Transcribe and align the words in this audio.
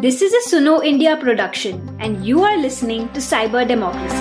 This 0.00 0.22
is 0.22 0.32
a 0.32 0.48
Suno 0.48 0.80
India 0.84 1.16
production, 1.16 1.96
and 1.98 2.24
you 2.24 2.44
are 2.44 2.56
listening 2.56 3.08
to 3.14 3.18
Cyber 3.18 3.66
Democracy. 3.66 4.14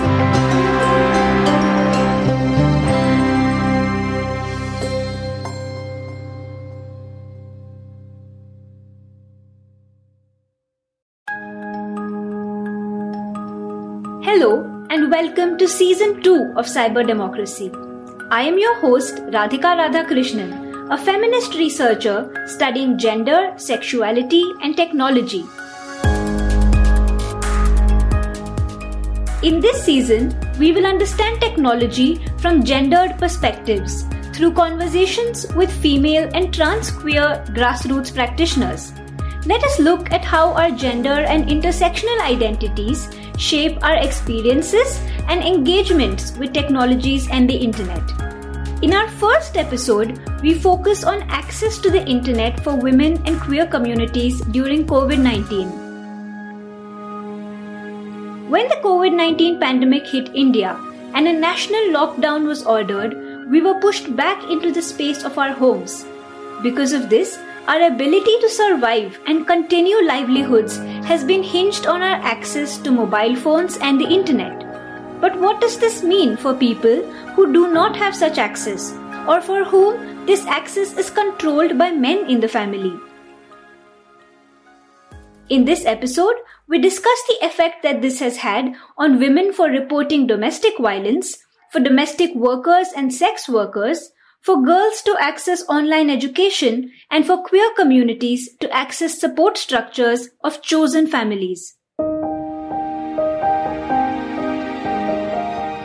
Hello, 14.23 14.65
and 14.89 15.11
welcome 15.11 15.59
to 15.59 15.67
season 15.67 16.23
2 16.23 16.53
of 16.57 16.65
Cyber 16.65 17.05
Democracy. 17.05 17.71
I 18.31 18.41
am 18.41 18.57
your 18.57 18.79
host, 18.79 19.17
Radhika 19.27 19.77
Radhakrishnan 19.83 20.67
a 20.89 20.97
feminist 20.97 21.53
researcher 21.55 22.47
studying 22.47 22.97
gender, 22.97 23.53
sexuality, 23.57 24.43
and 24.61 24.77
technology. 24.77 25.43
In 29.43 29.59
this 29.59 29.83
season, 29.83 30.35
we 30.57 30.71
will 30.71 30.87
understand 30.87 31.39
technology 31.39 32.25
from 32.39 32.63
gendered 32.63 33.19
perspectives 33.19 34.03
through 34.33 34.53
conversations 34.53 35.45
with 35.53 35.71
female 35.71 36.27
and 36.33 36.51
trans 36.51 36.89
queer 36.89 37.45
grassroots 37.49 38.11
practitioners. 38.11 38.93
Let 39.45 39.63
us 39.63 39.79
look 39.79 40.11
at 40.11 40.25
how 40.25 40.53
our 40.53 40.71
gender 40.71 41.21
and 41.21 41.45
intersectional 41.45 42.19
identities 42.21 43.09
shape 43.37 43.77
our 43.83 43.97
experiences 43.97 44.99
and 45.27 45.43
engagements 45.43 46.35
with 46.37 46.51
technologies 46.53 47.29
and 47.29 47.47
the 47.47 47.55
internet. 47.55 48.01
In 48.81 48.91
our 48.91 49.07
first 49.07 49.55
episode, 49.55 50.19
we 50.41 50.55
focus 50.55 51.03
on 51.03 51.21
access 51.29 51.77
to 51.77 51.91
the 51.91 52.03
internet 52.07 52.59
for 52.63 52.75
women 52.75 53.21
and 53.27 53.39
queer 53.39 53.67
communities 53.67 54.41
during 54.45 54.87
COVID 54.87 55.19
19. 55.19 55.86
When 58.51 58.69
the 58.69 58.75
COVID 58.75 59.13
19 59.13 59.59
pandemic 59.59 60.07
hit 60.07 60.29
India 60.33 60.79
and 61.13 61.27
a 61.27 61.33
national 61.33 61.87
lockdown 61.95 62.45
was 62.47 62.63
ordered, 62.63 63.49
we 63.49 63.61
were 63.61 63.73
pushed 63.81 64.15
back 64.15 64.41
into 64.49 64.71
the 64.71 64.81
space 64.81 65.25
of 65.25 65.37
our 65.37 65.51
homes. 65.51 66.05
Because 66.63 66.93
of 66.93 67.09
this, 67.09 67.37
our 67.67 67.81
ability 67.81 68.39
to 68.39 68.49
survive 68.49 69.19
and 69.27 69.45
continue 69.45 70.01
livelihoods 70.01 70.77
has 71.09 71.25
been 71.25 71.43
hinged 71.43 71.87
on 71.87 72.01
our 72.01 72.21
access 72.33 72.77
to 72.77 72.89
mobile 72.89 73.35
phones 73.35 73.75
and 73.79 73.99
the 73.99 74.07
internet. 74.07 74.63
But 75.19 75.37
what 75.41 75.59
does 75.59 75.77
this 75.77 76.01
mean 76.01 76.37
for 76.37 76.53
people 76.53 77.03
who 77.35 77.51
do 77.51 77.73
not 77.73 77.97
have 77.97 78.15
such 78.15 78.37
access 78.37 78.93
or 79.27 79.41
for 79.41 79.65
whom 79.65 80.25
this 80.25 80.45
access 80.45 80.93
is 80.93 81.09
controlled 81.09 81.77
by 81.77 81.91
men 81.91 82.25
in 82.29 82.39
the 82.39 82.47
family? 82.47 82.97
In 85.49 85.63
this 85.63 85.85
episode, 85.85 86.35
we 86.67 86.77
discuss 86.77 87.19
the 87.29 87.45
effect 87.45 87.81
that 87.83 88.01
this 88.01 88.19
has 88.19 88.35
had 88.35 88.75
on 88.97 89.17
women 89.17 89.53
for 89.53 89.67
reporting 89.67 90.27
domestic 90.27 90.77
violence, 90.77 91.37
for 91.71 91.79
domestic 91.79 92.35
workers 92.35 92.89
and 92.93 93.13
sex 93.13 93.47
workers, 93.47 94.11
for 94.41 94.61
girls 94.61 95.01
to 95.03 95.15
access 95.21 95.63
online 95.69 96.09
education, 96.09 96.91
and 97.09 97.25
for 97.25 97.41
queer 97.43 97.69
communities 97.77 98.57
to 98.57 98.69
access 98.75 99.17
support 99.17 99.57
structures 99.57 100.27
of 100.43 100.61
chosen 100.61 101.07
families. 101.07 101.77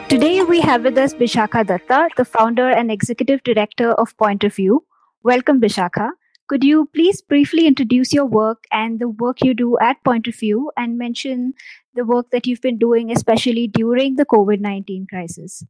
Today 0.09 0.43
we 0.43 0.61
have 0.61 0.83
with 0.83 0.99
us 0.99 1.15
Bishakha 1.15 1.65
Datta, 1.65 2.09
the 2.17 2.25
founder 2.25 2.69
and 2.69 2.91
executive 2.91 3.45
director 3.45 3.93
of 3.93 4.17
Point 4.17 4.43
of 4.43 4.57
View. 4.57 4.85
Welcome, 5.23 5.61
Bishakha. 5.61 6.11
Could 6.53 6.65
you 6.65 6.91
please 6.93 7.23
briefly 7.23 7.67
introduce 7.67 8.13
your 8.13 8.27
work 8.27 8.65
and 8.71 9.01
the 9.01 9.09
work 9.09 9.39
you 9.43 9.55
do 9.55 9.79
at 9.79 10.05
Point 10.05 10.29
of 10.29 10.37
View 10.37 10.71
and 10.77 10.99
mention 10.99 11.55
the 11.95 12.05
work 12.05 12.27
that 12.31 12.47
you've 12.47 12.61
been 12.61 12.77
doing, 12.77 13.11
especially 13.11 13.69
during 13.69 14.17
the 14.17 14.27
COVID 14.27 14.61
19 14.61 15.07
crisis? 15.09 15.65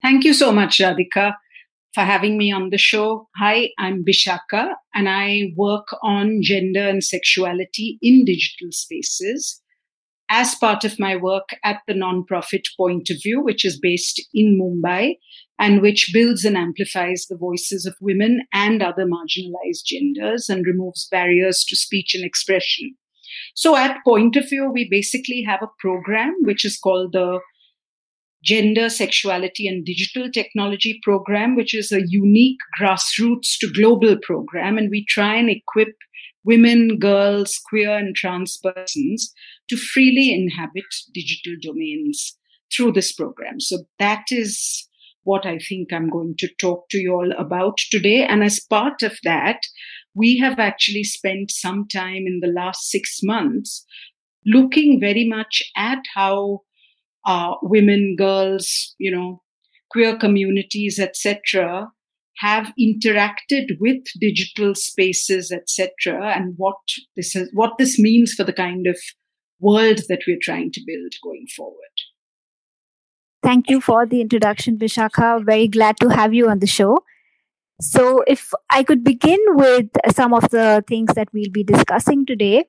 Thank 0.00 0.24
you 0.24 0.32
so 0.32 0.50
much, 0.50 0.78
Radhika, 0.78 1.34
for 1.92 2.00
having 2.00 2.38
me 2.38 2.50
on 2.50 2.70
the 2.70 2.78
show. 2.78 3.28
Hi, 3.36 3.72
I'm 3.78 4.06
Bishakha, 4.06 4.70
and 4.94 5.06
I 5.06 5.52
work 5.54 5.88
on 6.02 6.40
gender 6.40 6.88
and 6.88 7.04
sexuality 7.04 7.98
in 8.00 8.24
digital 8.24 8.68
spaces 8.70 9.60
as 10.30 10.54
part 10.54 10.82
of 10.86 10.98
my 10.98 11.14
work 11.14 11.50
at 11.62 11.80
the 11.86 11.92
nonprofit 11.92 12.62
Point 12.78 13.10
of 13.10 13.18
View, 13.22 13.42
which 13.42 13.66
is 13.66 13.78
based 13.78 14.26
in 14.32 14.58
Mumbai 14.58 15.16
and 15.62 15.80
which 15.80 16.10
builds 16.12 16.44
and 16.44 16.56
amplifies 16.56 17.26
the 17.30 17.36
voices 17.36 17.86
of 17.86 17.94
women 18.00 18.40
and 18.52 18.82
other 18.82 19.06
marginalized 19.06 19.84
genders 19.86 20.48
and 20.48 20.66
removes 20.66 21.06
barriers 21.08 21.64
to 21.68 21.76
speech 21.76 22.16
and 22.16 22.24
expression. 22.24 22.96
So 23.54 23.76
at 23.76 24.02
Point 24.04 24.34
of 24.34 24.48
View, 24.48 24.68
we 24.68 24.88
basically 24.90 25.44
have 25.46 25.62
a 25.62 25.70
program 25.78 26.34
which 26.40 26.64
is 26.64 26.76
called 26.82 27.12
the 27.12 27.38
Gender, 28.44 28.88
Sexuality 28.88 29.68
and 29.68 29.86
Digital 29.86 30.28
Technology 30.32 30.98
Program, 31.04 31.54
which 31.54 31.76
is 31.76 31.92
a 31.92 32.02
unique 32.08 32.58
grassroots 32.76 33.56
to 33.60 33.72
global 33.72 34.16
program. 34.20 34.76
And 34.76 34.90
we 34.90 35.06
try 35.08 35.36
and 35.36 35.48
equip 35.48 35.94
women, 36.42 36.98
girls, 36.98 37.56
queer 37.68 37.96
and 37.96 38.16
trans 38.16 38.58
persons 38.58 39.32
to 39.70 39.76
freely 39.76 40.34
inhabit 40.34 40.92
digital 41.14 41.54
domains 41.62 42.36
through 42.76 42.94
this 42.94 43.12
program. 43.12 43.60
So 43.60 43.84
that 44.00 44.24
is 44.30 44.88
what 45.24 45.46
I 45.46 45.58
think 45.58 45.92
I'm 45.92 46.10
going 46.10 46.34
to 46.38 46.48
talk 46.60 46.88
to 46.90 46.98
you 46.98 47.12
all 47.12 47.32
about 47.38 47.78
today. 47.90 48.24
And 48.24 48.42
as 48.42 48.60
part 48.60 49.02
of 49.02 49.18
that, 49.24 49.60
we 50.14 50.38
have 50.38 50.58
actually 50.58 51.04
spent 51.04 51.50
some 51.50 51.86
time 51.88 52.24
in 52.26 52.40
the 52.42 52.52
last 52.52 52.90
six 52.90 53.20
months 53.22 53.84
looking 54.44 54.98
very 55.00 55.26
much 55.26 55.62
at 55.76 56.00
how 56.14 56.60
uh, 57.24 57.52
women, 57.62 58.16
girls, 58.18 58.94
you 58.98 59.10
know, 59.10 59.42
queer 59.90 60.16
communities, 60.16 60.98
etc., 60.98 61.88
have 62.38 62.72
interacted 62.80 63.66
with 63.78 64.02
digital 64.20 64.74
spaces, 64.74 65.52
etc., 65.52 66.34
and 66.34 66.54
what 66.56 66.76
this 67.14 67.36
is, 67.36 67.48
what 67.52 67.72
this 67.78 67.98
means 67.98 68.32
for 68.32 68.42
the 68.42 68.52
kind 68.52 68.86
of 68.86 68.98
world 69.60 70.00
that 70.08 70.22
we're 70.26 70.38
trying 70.40 70.72
to 70.72 70.82
build 70.84 71.12
going 71.22 71.46
forward. 71.54 71.76
Thank 73.42 73.68
you 73.68 73.80
for 73.80 74.06
the 74.06 74.20
introduction, 74.20 74.78
Bishakha. 74.78 75.44
Very 75.44 75.66
glad 75.66 75.96
to 75.98 76.08
have 76.08 76.32
you 76.32 76.48
on 76.48 76.60
the 76.60 76.66
show. 76.66 76.98
So, 77.80 78.22
if 78.28 78.52
I 78.70 78.84
could 78.84 79.02
begin 79.02 79.40
with 79.48 79.88
some 80.14 80.32
of 80.32 80.48
the 80.50 80.84
things 80.86 81.14
that 81.14 81.28
we'll 81.32 81.50
be 81.50 81.64
discussing 81.64 82.24
today. 82.26 82.66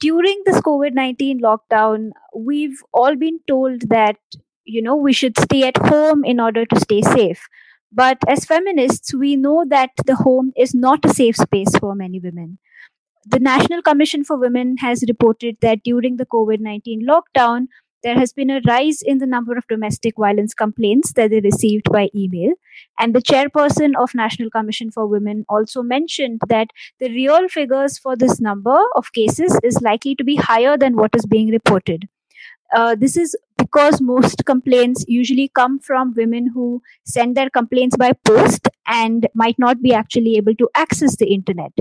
During 0.00 0.42
this 0.44 0.60
COVID 0.60 0.92
19 0.94 1.40
lockdown, 1.40 2.10
we've 2.34 2.82
all 2.92 3.14
been 3.16 3.38
told 3.48 3.88
that, 3.88 4.16
you 4.64 4.82
know, 4.82 4.96
we 4.96 5.12
should 5.12 5.38
stay 5.38 5.62
at 5.62 5.76
home 5.76 6.24
in 6.24 6.40
order 6.40 6.66
to 6.66 6.80
stay 6.80 7.00
safe. 7.02 7.46
But 7.92 8.18
as 8.28 8.44
feminists, 8.44 9.14
we 9.14 9.36
know 9.36 9.64
that 9.68 9.90
the 10.04 10.16
home 10.16 10.52
is 10.56 10.74
not 10.74 11.04
a 11.04 11.14
safe 11.14 11.36
space 11.36 11.74
for 11.78 11.94
many 11.94 12.18
women. 12.18 12.58
The 13.24 13.38
National 13.38 13.80
Commission 13.80 14.24
for 14.24 14.36
Women 14.36 14.76
has 14.78 15.04
reported 15.08 15.56
that 15.60 15.82
during 15.84 16.16
the 16.16 16.26
COVID 16.26 16.60
19 16.60 17.06
lockdown, 17.08 17.68
there 18.06 18.14
has 18.14 18.32
been 18.32 18.50
a 18.50 18.60
rise 18.68 19.02
in 19.02 19.18
the 19.18 19.26
number 19.26 19.56
of 19.58 19.66
domestic 19.66 20.14
violence 20.16 20.54
complaints 20.54 21.12
that 21.14 21.30
they 21.30 21.40
received 21.40 21.90
by 21.90 22.08
email. 22.14 22.52
And 23.00 23.12
the 23.12 23.20
chairperson 23.20 23.94
of 24.00 24.14
National 24.14 24.48
Commission 24.48 24.92
for 24.92 25.08
Women 25.08 25.44
also 25.48 25.82
mentioned 25.82 26.40
that 26.48 26.68
the 27.00 27.08
real 27.08 27.48
figures 27.48 27.98
for 27.98 28.14
this 28.14 28.40
number 28.40 28.78
of 28.94 29.12
cases 29.12 29.58
is 29.64 29.82
likely 29.82 30.14
to 30.14 30.22
be 30.22 30.36
higher 30.36 30.76
than 30.78 30.94
what 30.94 31.16
is 31.16 31.26
being 31.26 31.50
reported. 31.50 32.08
Uh, 32.72 32.94
this 32.94 33.16
is 33.16 33.36
because 33.66 34.00
most 34.00 34.44
complaints 34.44 35.04
usually 35.08 35.48
come 35.60 35.78
from 35.78 36.14
women 36.16 36.48
who 36.54 36.82
send 37.04 37.36
their 37.36 37.50
complaints 37.50 37.96
by 37.96 38.12
post 38.30 38.68
and 38.86 39.26
might 39.34 39.58
not 39.58 39.82
be 39.82 39.92
actually 39.92 40.36
able 40.36 40.54
to 40.54 40.68
access 40.74 41.16
the 41.16 41.26
internet. 41.26 41.72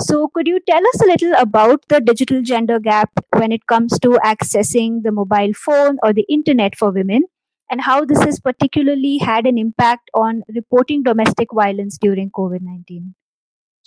So, 0.00 0.28
could 0.34 0.46
you 0.48 0.60
tell 0.68 0.88
us 0.92 1.02
a 1.02 1.06
little 1.06 1.34
about 1.38 1.84
the 1.88 2.00
digital 2.00 2.42
gender 2.42 2.80
gap 2.80 3.10
when 3.36 3.52
it 3.52 3.66
comes 3.66 3.98
to 4.00 4.10
accessing 4.32 5.02
the 5.02 5.12
mobile 5.12 5.52
phone 5.54 5.98
or 6.02 6.12
the 6.12 6.26
internet 6.28 6.76
for 6.76 6.90
women, 6.90 7.24
and 7.70 7.82
how 7.82 8.04
this 8.04 8.22
has 8.22 8.40
particularly 8.40 9.18
had 9.18 9.46
an 9.46 9.58
impact 9.58 10.10
on 10.14 10.42
reporting 10.54 11.02
domestic 11.02 11.48
violence 11.52 11.98
during 11.98 12.30
COVID 12.30 12.62
19? 12.62 13.14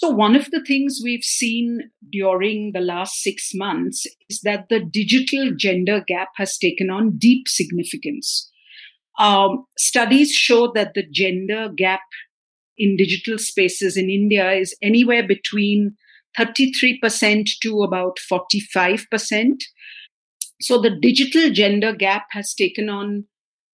So, 0.01 0.09
one 0.09 0.35
of 0.35 0.49
the 0.49 0.63
things 0.65 0.99
we've 1.03 1.23
seen 1.23 1.91
during 2.11 2.71
the 2.73 2.79
last 2.79 3.21
six 3.21 3.51
months 3.53 4.07
is 4.31 4.41
that 4.41 4.65
the 4.67 4.79
digital 4.79 5.51
gender 5.55 6.03
gap 6.07 6.29
has 6.37 6.57
taken 6.57 6.89
on 6.89 7.19
deep 7.19 7.47
significance. 7.47 8.49
Um, 9.19 9.65
studies 9.77 10.31
show 10.31 10.71
that 10.73 10.95
the 10.95 11.03
gender 11.07 11.69
gap 11.77 11.99
in 12.79 12.97
digital 12.97 13.37
spaces 13.37 13.95
in 13.95 14.09
India 14.09 14.51
is 14.53 14.75
anywhere 14.81 15.21
between 15.21 15.95
33% 16.35 17.47
to 17.61 17.83
about 17.83 18.17
45%. 18.27 19.05
So, 20.61 20.81
the 20.81 20.97
digital 20.99 21.51
gender 21.51 21.93
gap 21.93 22.23
has 22.31 22.55
taken 22.55 22.89
on 22.89 23.25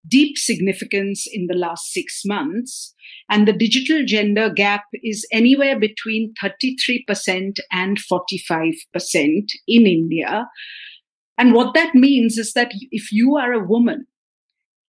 deep 0.08 0.38
significance 0.38 1.26
in 1.32 1.48
the 1.48 1.56
last 1.56 1.92
six 1.92 2.22
months. 2.26 2.94
And 3.30 3.48
the 3.48 3.54
digital 3.54 4.06
gender 4.06 4.50
gap 4.50 4.84
is 5.04 5.28
anywhere 5.32 5.80
between 5.80 6.34
33% 6.42 7.58
and 7.72 7.98
45% 7.98 8.74
in 9.68 9.88
India. 9.88 10.48
And 11.38 11.54
what 11.54 11.74
that 11.74 11.94
means 11.94 12.38
is 12.38 12.54
that 12.54 12.72
if 12.92 13.12
you 13.12 13.38
are 13.38 13.54
a 13.54 13.66
woman 13.66 14.08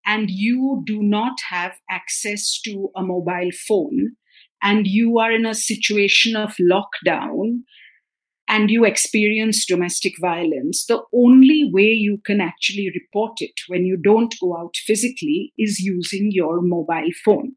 and 0.07 0.31
you 0.31 0.83
do 0.87 1.03
not 1.03 1.39
have 1.51 1.73
access 1.91 2.61
to 2.65 2.89
a 2.97 3.03
mobile 3.03 3.51
phone 3.67 4.13
and 4.63 4.87
you 4.87 5.19
are 5.19 5.31
in 5.31 5.47
a 5.47 5.55
situation 5.55 6.35
of 6.35 6.55
lockdown, 6.61 7.61
and 8.49 8.71
you 8.71 8.85
experience 8.85 9.67
domestic 9.67 10.15
violence, 10.21 10.87
the 10.87 11.03
only 11.15 11.71
way 11.73 11.83
you 11.83 12.19
can 12.25 12.41
actually 12.41 12.91
report 12.95 13.33
it 13.39 13.53
when 13.69 13.85
you 13.85 13.97
don't 13.97 14.35
go 14.41 14.57
out 14.57 14.75
physically 14.87 15.53
is 15.59 15.79
using 15.79 16.31
your 16.33 16.63
mobile 16.63 17.11
phone. 17.25 17.53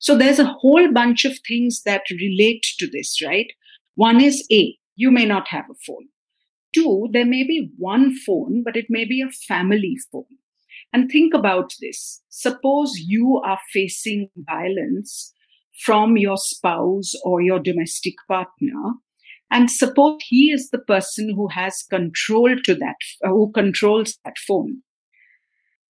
So 0.00 0.16
there's 0.16 0.38
a 0.38 0.54
whole 0.60 0.90
bunch 0.92 1.24
of 1.24 1.38
things 1.46 1.82
that 1.84 2.02
relate 2.10 2.66
to 2.78 2.88
this, 2.90 3.20
right? 3.22 3.46
One 3.94 4.20
is 4.22 4.46
A, 4.50 4.76
you 4.96 5.10
may 5.10 5.26
not 5.26 5.48
have 5.48 5.66
a 5.70 5.78
phone. 5.86 6.08
Two, 6.74 7.08
there 7.12 7.26
may 7.26 7.42
be 7.42 7.70
one 7.76 8.16
phone, 8.16 8.62
but 8.64 8.76
it 8.76 8.86
may 8.88 9.04
be 9.04 9.20
a 9.20 9.30
family 9.30 9.96
phone. 10.10 10.24
And 10.92 11.10
think 11.10 11.34
about 11.34 11.74
this. 11.80 12.22
Suppose 12.30 12.92
you 12.96 13.40
are 13.44 13.58
facing 13.72 14.28
violence 14.36 15.34
from 15.84 16.16
your 16.16 16.36
spouse 16.36 17.12
or 17.24 17.42
your 17.42 17.58
domestic 17.58 18.14
partner 18.28 18.94
and 19.52 19.70
suppose 19.70 20.18
he 20.26 20.50
is 20.50 20.70
the 20.70 20.78
person 20.78 21.34
who 21.34 21.46
has 21.48 21.84
control 21.90 22.56
to 22.64 22.74
that, 22.74 22.96
uh, 23.22 23.28
who 23.28 23.52
controls 23.52 24.18
that 24.24 24.38
phone. 24.48 24.78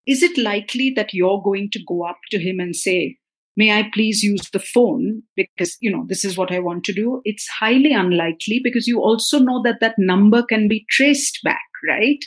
Is 0.05 0.21
it 0.21 0.37
likely 0.37 0.91
that 0.97 1.13
you're 1.13 1.41
going 1.41 1.69
to 1.71 1.79
go 1.87 2.05
up 2.05 2.19
to 2.31 2.39
him 2.39 2.59
and 2.59 2.75
say, 2.75 3.17
may 3.55 3.71
I 3.71 3.89
please 3.93 4.21
use 4.21 4.49
the 4.51 4.59
phone 4.59 5.23
because, 5.37 5.77
you 5.79 5.89
know, 5.89 6.05
this 6.09 6.25
is 6.25 6.37
what 6.37 6.51
I 6.51 6.59
want 6.59 6.83
to 6.83 6.93
do? 6.93 7.21
It's 7.23 7.47
highly 7.47 7.93
unlikely 7.93 8.59
because 8.61 8.85
you 8.85 8.99
also 8.99 9.39
know 9.39 9.61
that 9.63 9.79
that 9.79 9.95
number 9.97 10.43
can 10.43 10.67
be 10.67 10.85
traced 10.89 11.39
back, 11.41 11.63
right? 11.87 12.19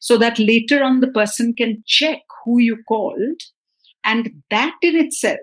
So 0.00 0.18
that 0.18 0.40
later 0.40 0.82
on 0.82 0.98
the 0.98 1.12
person 1.12 1.54
can 1.54 1.84
check 1.86 2.18
who 2.44 2.60
you 2.60 2.78
called. 2.88 3.40
And 4.04 4.42
that 4.50 4.74
in 4.82 4.96
itself 4.96 5.38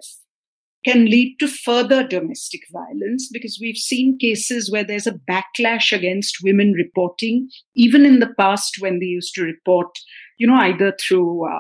can 0.88 1.06
lead 1.06 1.36
to 1.38 1.48
further 1.48 2.08
domestic 2.08 2.62
violence 2.72 3.30
because 3.32 3.60
we've 3.62 3.76
seen 3.76 4.18
cases 4.18 4.72
where 4.72 4.86
there's 4.86 5.08
a 5.08 5.20
backlash 5.30 5.92
against 5.92 6.38
women 6.44 6.72
reporting, 6.72 7.50
even 7.76 8.06
in 8.06 8.20
the 8.20 8.34
past 8.40 8.78
when 8.80 9.00
they 9.00 9.06
used 9.06 9.34
to 9.34 9.44
report, 9.44 9.90
you 10.38 10.48
know, 10.48 10.56
either 10.56 10.94
through 10.98 11.46
uh, 11.46 11.60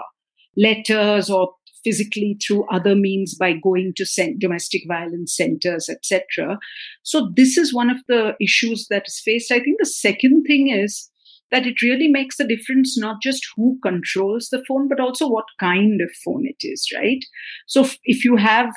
letters 0.55 1.29
or 1.29 1.49
physically 1.83 2.37
through 2.45 2.65
other 2.71 2.95
means 2.95 3.35
by 3.35 3.53
going 3.53 3.93
to 3.97 4.35
domestic 4.39 4.83
violence 4.87 5.35
centers, 5.35 5.89
etc. 5.89 6.57
So 7.03 7.31
this 7.35 7.57
is 7.57 7.73
one 7.73 7.89
of 7.89 7.97
the 8.07 8.33
issues 8.41 8.87
that 8.89 9.03
is 9.07 9.21
faced. 9.23 9.51
I 9.51 9.59
think 9.59 9.77
the 9.79 9.85
second 9.85 10.43
thing 10.45 10.69
is 10.69 11.09
that 11.51 11.65
it 11.65 11.81
really 11.81 12.07
makes 12.07 12.39
a 12.39 12.47
difference 12.47 12.97
not 12.97 13.21
just 13.21 13.45
who 13.55 13.77
controls 13.83 14.49
the 14.51 14.63
phone, 14.67 14.87
but 14.87 14.99
also 14.99 15.27
what 15.27 15.45
kind 15.59 16.01
of 16.01 16.09
phone 16.23 16.45
it 16.45 16.65
is, 16.65 16.87
right? 16.95 17.23
So 17.67 17.87
if 18.03 18.25
you 18.25 18.37
have 18.37 18.73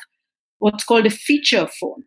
what's 0.60 0.84
called 0.84 1.06
a 1.06 1.10
feature 1.10 1.66
phone, 1.80 2.04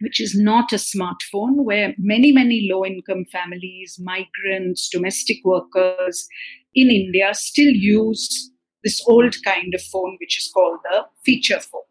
which 0.00 0.20
is 0.20 0.38
not 0.38 0.72
a 0.72 0.76
smartphone, 0.76 1.64
where 1.64 1.94
many, 1.98 2.30
many 2.30 2.68
low 2.70 2.84
income 2.84 3.24
families, 3.32 3.98
migrants, 3.98 4.88
domestic 4.90 5.38
workers 5.44 6.28
in 6.74 6.90
India 6.90 7.32
still 7.32 7.72
use 7.72 8.50
this 8.84 9.02
old 9.06 9.34
kind 9.44 9.74
of 9.74 9.82
phone, 9.82 10.16
which 10.20 10.38
is 10.38 10.50
called 10.52 10.78
the 10.90 11.04
feature 11.24 11.60
phone. 11.60 11.82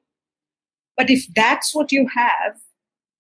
But 0.97 1.09
if 1.09 1.25
that's 1.33 1.73
what 1.73 1.91
you 1.91 2.07
have, 2.13 2.57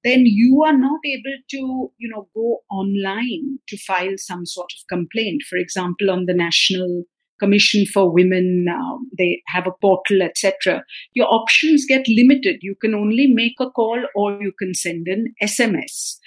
then 0.03 0.25
you 0.25 0.63
are 0.63 0.77
not 0.77 0.99
able 1.05 1.37
to, 1.51 1.91
you 1.97 2.09
know, 2.09 2.27
go 2.33 2.59
online 2.71 3.59
to 3.67 3.77
file 3.77 4.15
some 4.17 4.45
sort 4.45 4.71
of 4.73 4.87
complaint. 4.87 5.43
For 5.49 5.57
example, 5.57 6.09
on 6.09 6.25
the 6.25 6.33
National 6.33 7.03
commission 7.39 7.85
for 7.85 8.11
women 8.11 8.65
um, 8.71 9.09
they 9.17 9.41
have 9.47 9.67
a 9.67 9.71
portal 9.81 10.21
etc 10.21 10.83
your 11.13 11.27
options 11.27 11.85
get 11.87 12.07
limited. 12.07 12.57
You 12.61 12.75
can 12.75 12.93
only 12.93 13.27
make 13.27 13.55
a 13.59 13.69
call 13.69 14.01
or 14.15 14.41
you 14.41 14.53
can 14.57 14.73
send 14.73 15.07
an 15.07 15.33
sms 15.43 16.17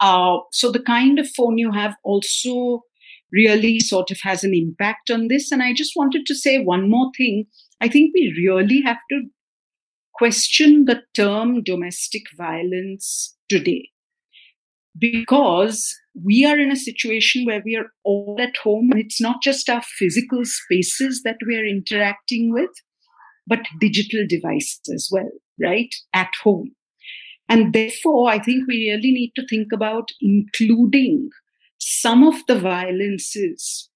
uh, 0.00 0.38
so 0.50 0.72
the 0.72 0.82
kind 0.82 1.18
of 1.20 1.28
phone 1.30 1.58
you 1.58 1.70
have 1.70 1.94
also 2.02 2.82
really 3.32 3.78
sort 3.80 4.10
of 4.10 4.18
has 4.22 4.44
an 4.44 4.52
impact 4.52 5.10
on 5.10 5.28
this. 5.28 5.50
And 5.50 5.62
i 5.62 5.72
just 5.72 5.92
wanted 5.96 6.26
to 6.26 6.34
say 6.34 6.58
one 6.58 6.90
more 6.90 7.10
thing. 7.16 7.46
I 7.80 7.88
think 7.88 8.12
we 8.14 8.34
really 8.36 8.82
have 8.82 8.98
to 9.10 9.22
question 10.14 10.84
the 10.84 11.02
term 11.14 11.62
domestic 11.62 12.24
violence 12.36 13.36
today 13.48 13.88
because 14.98 15.96
we 16.14 16.44
are 16.44 16.58
in 16.58 16.70
a 16.70 16.76
situation 16.76 17.44
where 17.44 17.62
we 17.64 17.76
are 17.76 17.90
all 18.04 18.36
at 18.38 18.56
home 18.62 18.90
and 18.90 19.00
it's 19.00 19.20
not 19.20 19.42
just 19.42 19.68
our 19.68 19.82
physical 19.82 20.44
spaces 20.44 21.22
that 21.24 21.38
we 21.46 21.56
are 21.56 21.64
interacting 21.64 22.52
with 22.52 22.70
but 23.46 23.60
digital 23.80 24.24
devices 24.28 24.80
as 24.94 25.08
well 25.10 25.30
right 25.60 25.92
at 26.14 26.30
home. 26.42 26.72
And 27.48 27.72
therefore 27.72 28.30
i 28.30 28.38
think 28.38 28.66
we 28.66 28.90
really 28.90 29.12
need 29.12 29.32
to 29.36 29.46
think 29.46 29.72
about 29.72 30.08
including 30.20 31.30
some 31.78 32.22
of 32.26 32.36
the 32.46 32.58
violences 32.58 33.90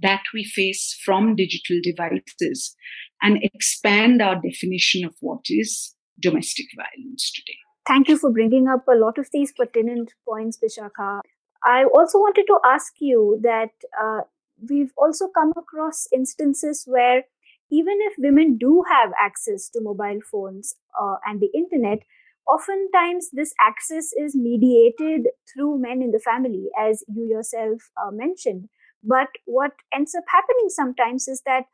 that 0.00 0.22
we 0.32 0.44
face 0.44 0.98
from 1.04 1.36
digital 1.36 1.78
devices 1.82 2.74
and 3.20 3.38
expand 3.42 4.22
our 4.22 4.40
definition 4.40 5.04
of 5.04 5.14
what 5.20 5.44
is 5.48 5.94
domestic 6.20 6.66
violence 6.76 7.32
today 7.32 7.61
Thank 7.86 8.08
you 8.08 8.16
for 8.16 8.30
bringing 8.30 8.68
up 8.68 8.86
a 8.88 8.94
lot 8.96 9.18
of 9.18 9.28
these 9.32 9.52
pertinent 9.52 10.12
points, 10.28 10.58
Bishakha. 10.58 11.20
I 11.64 11.84
also 11.84 12.18
wanted 12.18 12.46
to 12.46 12.58
ask 12.64 12.94
you 13.00 13.40
that 13.42 13.70
uh, 14.00 14.20
we've 14.68 14.92
also 14.96 15.28
come 15.28 15.52
across 15.56 16.06
instances 16.12 16.84
where 16.86 17.24
even 17.70 17.94
if 18.02 18.14
women 18.18 18.56
do 18.58 18.84
have 18.88 19.12
access 19.18 19.68
to 19.70 19.80
mobile 19.80 20.20
phones 20.30 20.74
uh, 21.00 21.16
and 21.26 21.40
the 21.40 21.50
internet, 21.54 22.00
oftentimes 22.46 23.30
this 23.32 23.54
access 23.60 24.12
is 24.12 24.36
mediated 24.36 25.28
through 25.52 25.78
men 25.78 26.02
in 26.02 26.10
the 26.12 26.20
family, 26.20 26.68
as 26.78 27.02
you 27.08 27.24
yourself 27.24 27.90
uh, 28.00 28.10
mentioned. 28.10 28.68
But 29.02 29.28
what 29.46 29.72
ends 29.92 30.14
up 30.14 30.24
happening 30.28 30.68
sometimes 30.68 31.26
is 31.26 31.42
that 31.46 31.64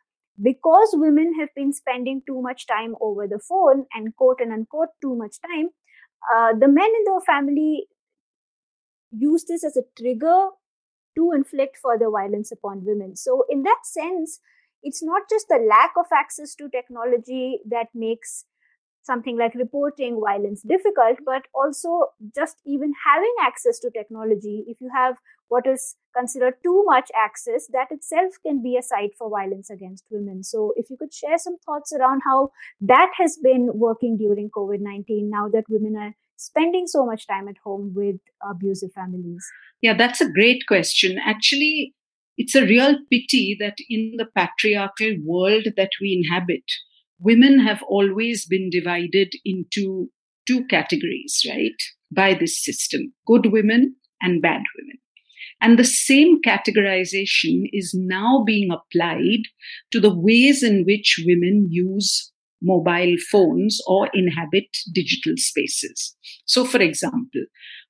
because 0.41 0.91
women 0.95 1.35
have 1.41 1.49
been 1.57 1.73
spending 1.73 2.23
too 2.27 2.41
much 2.41 2.67
time 2.67 2.95
over 3.01 3.27
the 3.27 3.41
phone 3.41 3.87
and 3.93 4.15
quote 4.17 4.41
and 4.41 4.53
unquote 4.53 4.91
too 5.03 5.17
much 5.17 5.37
time, 5.41 5.71
uh, 6.35 6.53
the 6.59 6.69
men 6.69 6.87
in 6.99 7.05
the 7.05 7.23
family 7.27 7.87
use 9.11 9.45
this 9.45 9.65
as 9.65 9.77
a 9.77 9.83
trigger 9.99 10.49
to 11.17 11.33
inflict 11.33 11.79
further 11.83 12.11
violence 12.11 12.53
upon 12.53 12.85
women. 12.85 13.17
So, 13.17 13.45
in 13.49 13.63
that 13.65 13.81
sense, 13.85 14.41
it's 14.83 15.03
not 15.03 15.23
just 15.29 15.49
the 15.49 15.59
lack 15.69 15.93
of 15.99 16.07
access 16.15 16.55
to 16.57 16.69
technology 16.69 17.61
that 17.69 17.89
makes 17.95 18.45
something 19.03 19.39
like 19.39 19.55
reporting 19.55 20.21
violence 20.21 20.63
difficult, 20.63 21.19
but 21.25 21.43
also 21.55 22.09
just 22.35 22.57
even 22.67 22.93
having 23.07 23.35
access 23.43 23.79
to 23.81 23.91
technology. 23.91 24.65
If 24.69 24.79
you 24.81 24.91
have 24.95 25.17
what 25.49 25.67
is 25.67 25.97
considered 26.17 26.55
too 26.63 26.85
much 26.87 27.11
access, 27.17 27.69
that 27.73 27.89
itself 27.91 28.35
can 28.45 28.63
be 28.63 28.77
a 28.77 28.83
site 28.83 29.13
for 29.17 29.31
violence 29.31 29.71
against 29.71 30.05
women. 30.11 30.43
So, 30.43 30.73
if 30.77 30.91
you 30.91 30.97
could 30.97 31.13
share 31.13 31.39
some 31.39 31.59
thoughts 31.65 31.93
around 31.93 32.23
how 32.25 32.51
that 32.81 33.11
has 33.19 33.39
been 33.43 33.71
working 33.75 34.17
during 34.17 34.51
COVID 34.51 34.81
19 34.81 35.31
now 35.31 35.49
that 35.49 35.65
women 35.69 35.97
are 35.97 36.15
spending 36.37 36.87
so 36.87 37.05
much 37.05 37.27
time 37.27 37.49
at 37.49 37.57
home 37.65 37.93
with 37.95 38.17
abusive 38.49 38.93
families? 38.93 39.45
Yeah, 39.83 39.95
that's 39.97 40.21
a 40.21 40.31
great 40.31 40.65
question. 40.67 41.19
Actually, 41.25 41.95
it's 42.37 42.55
a 42.55 42.65
real 42.65 42.97
pity 43.11 43.57
that 43.61 43.77
in 43.89 44.15
the 44.17 44.27
patriarchal 44.37 45.17
world 45.25 45.67
that 45.77 45.91
we 46.01 46.23
inhabit, 46.23 46.63
women 47.19 47.59
have 47.59 47.83
always 47.89 48.47
been 48.47 48.71
divided 48.71 49.33
into 49.45 50.09
two 50.47 50.65
categories, 50.67 51.45
right? 51.49 51.77
By 52.11 52.35
this 52.35 52.63
system 52.65 53.13
good 53.27 53.53
women 53.53 53.97
and 54.23 54.41
bad 54.41 54.63
women. 54.79 54.99
And 55.61 55.79
the 55.79 55.85
same 55.85 56.41
categorization 56.41 57.65
is 57.73 57.95
now 57.95 58.45
being 58.47 58.71
applied 58.71 59.43
to 59.93 60.01
the 60.01 60.15
ways 60.15 60.63
in 60.63 60.85
which 60.85 61.23
women 61.27 61.67
use 61.71 62.33
mobile 62.63 63.17
phones 63.31 63.81
or 63.87 64.09
inhabit 64.15 64.69
digital 64.93 65.35
spaces. 65.37 66.17
So, 66.45 66.65
for 66.65 66.81
example, 66.81 67.43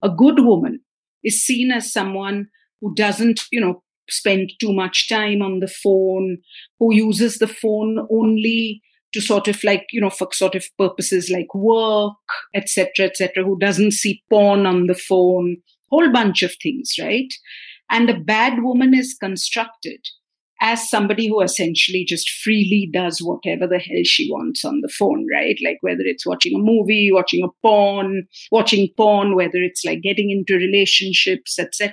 a 0.03 0.09
good 0.09 0.45
woman 0.45 0.81
is 1.25 1.45
seen 1.45 1.71
as 1.71 1.93
someone 1.93 2.49
who 2.81 2.95
doesn't, 2.95 3.41
you 3.51 3.61
know, 3.61 3.83
spend 4.09 4.53
too 4.61 4.73
much 4.73 5.09
time 5.09 5.43
on 5.43 5.61
the 5.61 5.69
phone, 5.69 6.39
who 6.79 6.95
uses 6.95 7.39
the 7.39 7.49
phone 7.49 8.07
only 8.11 8.83
to 9.13 9.21
sort 9.21 9.49
of 9.49 9.63
like 9.65 9.87
you 9.91 10.01
know 10.01 10.11
for 10.11 10.29
sort 10.33 10.55
of 10.55 10.65
purposes 10.79 11.31
like 11.31 11.55
work 11.55 12.13
etc 12.55 13.07
etc 13.07 13.43
who 13.43 13.59
doesn't 13.59 13.93
see 13.93 14.23
porn 14.31 14.67
on 14.67 14.87
the 14.87 14.95
phone 14.95 15.57
whole 15.91 16.11
bunch 16.13 16.43
of 16.43 16.55
things 16.63 16.95
right 17.01 17.33
and 17.91 18.09
the 18.09 18.15
bad 18.15 18.63
woman 18.63 18.95
is 18.95 19.17
constructed 19.19 20.01
as 20.61 20.91
somebody 20.91 21.29
who 21.29 21.41
essentially 21.41 22.05
just 22.05 22.29
freely 22.29 22.89
does 22.93 23.21
whatever 23.21 23.67
the 23.67 23.79
hell 23.79 24.03
she 24.03 24.29
wants 24.31 24.65
on 24.65 24.81
the 24.81 24.89
phone, 24.89 25.27
right? 25.33 25.57
Like 25.65 25.79
whether 25.83 26.01
it's 26.01 26.27
watching 26.27 26.57
a 26.57 26.63
movie, 26.63 27.11
watching 27.13 27.45
a 27.45 27.67
porn, 27.67 28.27
watching 28.51 28.89
porn, 28.97 29.37
whether 29.37 29.59
it's 29.59 29.85
like 29.85 30.03
getting 30.03 30.31
into 30.31 30.55
relationships, 30.55 31.59
etc. 31.59 31.93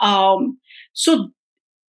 Um, 0.00 0.58
so 0.92 1.30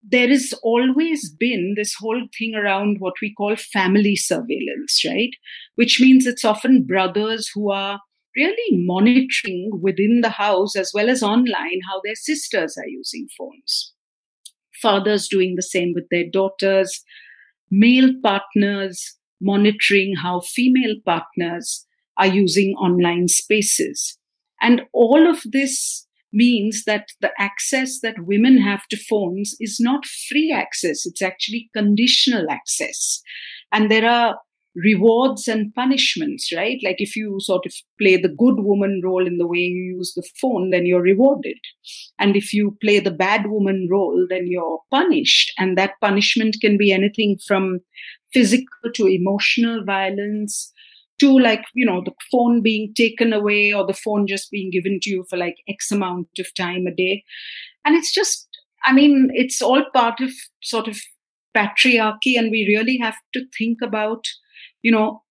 there 0.03 0.27
has 0.27 0.53
always 0.61 1.31
been 1.31 1.75
this 1.77 1.95
whole 1.97 2.21
thing 2.37 2.55
around 2.55 2.97
what 2.99 3.13
we 3.21 3.33
call 3.33 3.55
family 3.55 4.15
surveillance, 4.15 5.03
right? 5.05 5.31
Which 5.75 6.01
means 6.01 6.25
it's 6.25 6.43
often 6.43 6.83
brothers 6.83 7.49
who 7.53 7.71
are 7.71 8.01
really 8.35 8.85
monitoring 8.85 9.69
within 9.81 10.21
the 10.21 10.29
house 10.29 10.75
as 10.75 10.91
well 10.93 11.09
as 11.09 11.21
online 11.21 11.79
how 11.89 12.01
their 12.03 12.15
sisters 12.15 12.77
are 12.77 12.87
using 12.87 13.27
phones 13.37 13.93
fathers 14.81 15.27
doing 15.27 15.55
the 15.55 15.61
same 15.61 15.93
with 15.93 16.05
their 16.09 16.25
daughters, 16.31 17.03
male 17.69 18.11
partners 18.23 19.17
monitoring 19.41 20.15
how 20.21 20.41
female 20.41 20.95
partners 21.05 21.85
are 22.17 22.27
using 22.27 22.73
online 22.75 23.27
spaces. 23.27 24.17
And 24.61 24.81
all 24.93 25.29
of 25.29 25.41
this 25.51 26.07
means 26.33 26.83
that 26.85 27.07
the 27.19 27.31
access 27.39 27.99
that 28.01 28.15
women 28.19 28.57
have 28.61 28.87
to 28.89 28.97
phones 28.97 29.55
is 29.59 29.79
not 29.79 30.05
free 30.29 30.53
access, 30.55 31.05
it's 31.05 31.21
actually 31.21 31.69
conditional 31.75 32.49
access. 32.49 33.21
And 33.71 33.89
there 33.89 34.07
are 34.09 34.37
rewards 34.75 35.47
and 35.47 35.73
punishments, 35.75 36.51
right? 36.55 36.79
Like 36.83 36.97
if 36.99 37.15
you 37.15 37.37
sort 37.39 37.65
of 37.65 37.73
play 37.99 38.17
the 38.17 38.29
good 38.29 38.59
woman 38.59 39.01
role 39.03 39.25
in 39.25 39.37
the 39.37 39.47
way 39.47 39.59
you 39.59 39.97
use 39.97 40.13
the 40.15 40.27
phone, 40.39 40.69
then 40.69 40.85
you're 40.85 41.01
rewarded. 41.01 41.57
And 42.19 42.35
if 42.35 42.53
you 42.53 42.77
play 42.81 42.99
the 42.99 43.11
bad 43.11 43.47
woman 43.47 43.87
role, 43.91 44.25
then 44.29 44.47
you're 44.47 44.79
punished. 44.89 45.51
And 45.57 45.77
that 45.77 45.99
punishment 46.01 46.57
can 46.61 46.77
be 46.77 46.91
anything 46.91 47.37
from 47.45 47.79
physical 48.33 48.91
to 48.95 49.07
emotional 49.07 49.83
violence 49.83 50.71
to 51.19 51.37
like, 51.37 51.65
you 51.73 51.85
know, 51.85 52.01
the 52.03 52.13
phone 52.31 52.61
being 52.61 52.93
taken 52.95 53.33
away 53.33 53.73
or 53.73 53.85
the 53.85 53.93
phone 53.93 54.25
just 54.25 54.49
being 54.51 54.71
given 54.71 54.99
to 55.01 55.09
you 55.09 55.25
for 55.29 55.37
like 55.37 55.57
X 55.67 55.91
amount 55.91 56.27
of 56.39 56.53
time 56.55 56.87
a 56.87 56.95
day. 56.95 57.23
And 57.85 57.95
it's 57.95 58.13
just, 58.13 58.47
I 58.85 58.93
mean, 58.93 59.29
it's 59.33 59.61
all 59.61 59.83
part 59.93 60.19
of 60.21 60.31
sort 60.63 60.87
of 60.87 60.97
patriarchy 61.55 62.37
and 62.37 62.49
we 62.49 62.65
really 62.67 62.97
have 62.97 63.17
to 63.33 63.41
think 63.57 63.79
about 63.83 64.25
you 64.81 64.91
know, 64.91 65.23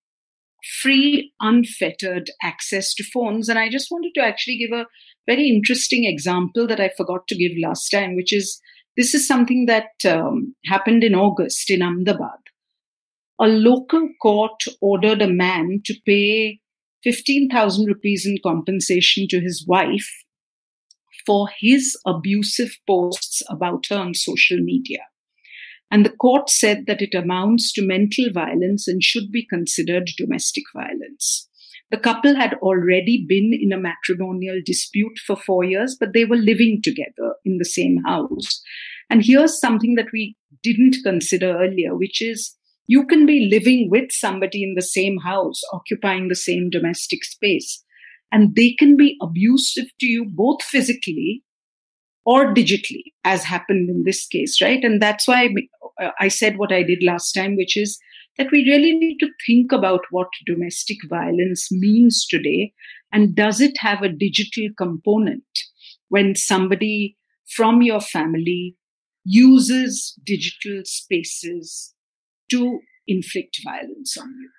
free, 0.83 1.33
unfettered 1.41 2.31
access 2.43 2.95
to 2.95 3.05
phones. 3.05 3.49
And 3.49 3.59
I 3.59 3.69
just 3.69 3.91
wanted 3.91 4.13
to 4.15 4.25
actually 4.25 4.59
give 4.59 4.73
a 4.73 4.87
very 5.27 5.49
interesting 5.49 6.05
example 6.05 6.67
that 6.67 6.81
I 6.81 6.91
forgot 6.97 7.27
to 7.29 7.37
give 7.37 7.53
last 7.63 7.89
time, 7.89 8.17
which 8.17 8.33
is 8.33 8.61
this 8.97 9.15
is 9.15 9.27
something 9.27 9.67
that 9.67 9.91
um, 10.05 10.55
happened 10.67 11.05
in 11.05 11.15
August 11.15 11.71
in 11.71 11.83
Ahmedabad. 11.83 12.39
A 13.41 13.47
local 13.47 14.09
court 14.21 14.63
ordered 14.83 15.23
a 15.23 15.29
man 15.29 15.81
to 15.87 15.95
pay 16.05 16.61
15,000 17.05 17.87
rupees 17.87 18.27
in 18.27 18.37
compensation 18.45 19.27
to 19.31 19.41
his 19.41 19.65
wife 19.67 20.11
for 21.25 21.49
his 21.59 21.97
abusive 22.07 22.77
posts 22.87 23.43
about 23.49 23.87
her 23.89 23.97
on 23.97 24.15
social 24.15 24.59
media. 24.59 25.01
And 25.91 26.05
the 26.05 26.11
court 26.11 26.49
said 26.49 26.85
that 26.87 27.03
it 27.03 27.15
amounts 27.15 27.73
to 27.73 27.87
mental 27.87 28.27
violence 28.33 28.87
and 28.87 29.03
should 29.03 29.33
be 29.33 29.47
considered 29.47 30.11
domestic 30.17 30.65
violence. 30.75 31.49
The 31.91 31.99
couple 31.99 32.37
had 32.37 32.55
already 32.63 33.27
been 33.29 33.51
in 33.53 33.73
a 33.73 33.81
matrimonial 33.81 34.61
dispute 34.65 35.19
for 35.27 35.35
four 35.35 35.65
years, 35.65 35.97
but 35.99 36.13
they 36.15 36.25
were 36.25 36.37
living 36.37 36.81
together 36.83 37.35
in 37.45 37.59
the 37.59 37.65
same 37.65 38.03
house. 38.07 38.63
And 39.11 39.25
here's 39.25 39.59
something 39.59 39.97
that 39.97 40.13
we 40.13 40.37
didn't 40.63 40.99
consider 41.03 41.57
earlier, 41.59 41.97
which 41.97 42.23
is 42.23 42.57
you 42.87 43.05
can 43.07 43.27
be 43.27 43.49
living 43.51 43.89
with 43.91 44.13
somebody 44.13 44.63
in 44.63 44.75
the 44.77 44.83
same 44.83 45.19
house, 45.25 45.61
occupying 45.73 46.29
the 46.29 46.37
same 46.37 46.71
domestic 46.71 47.25
space, 47.25 47.83
and 48.31 48.55
they 48.55 48.73
can 48.73 48.97
be 48.97 49.17
abusive 49.21 49.87
to 49.99 50.07
you 50.07 50.27
both 50.29 50.63
physically 50.63 51.43
or 52.25 52.55
digitally, 52.55 53.13
as 53.25 53.45
happened 53.45 53.89
in 53.89 54.05
this 54.05 54.27
case, 54.27 54.61
right? 54.61 54.83
And 54.85 55.01
that's 55.01 55.27
why 55.27 55.49
uh, 56.03 56.11
I 56.21 56.29
said 56.29 56.59
what 56.59 56.73
I 56.73 56.83
did 56.83 57.03
last 57.03 57.33
time, 57.33 57.57
which 57.57 57.77
is 57.77 57.99
that 58.39 58.51
we 58.53 58.65
really 58.65 58.97
need 58.97 59.19
to 59.19 59.29
think 59.47 59.73
about 59.73 60.01
what 60.11 60.29
domestic 60.47 60.99
violence 61.09 61.71
means 61.71 62.27
today 62.27 62.73
and 63.13 63.35
does 63.35 63.61
it 63.61 63.77
have 63.79 64.03
a 64.03 64.09
digital 64.09 64.69
component 64.79 65.43
when 66.09 66.35
somebody 66.35 67.17
from 67.55 67.83
your 67.83 68.01
family 68.01 68.77
uses 69.25 70.15
digital 70.25 70.83
spaces 70.85 71.95
to 72.51 72.81
inflict 73.07 73.59
violence 73.65 74.17
on 74.19 74.29
you. 74.41 74.51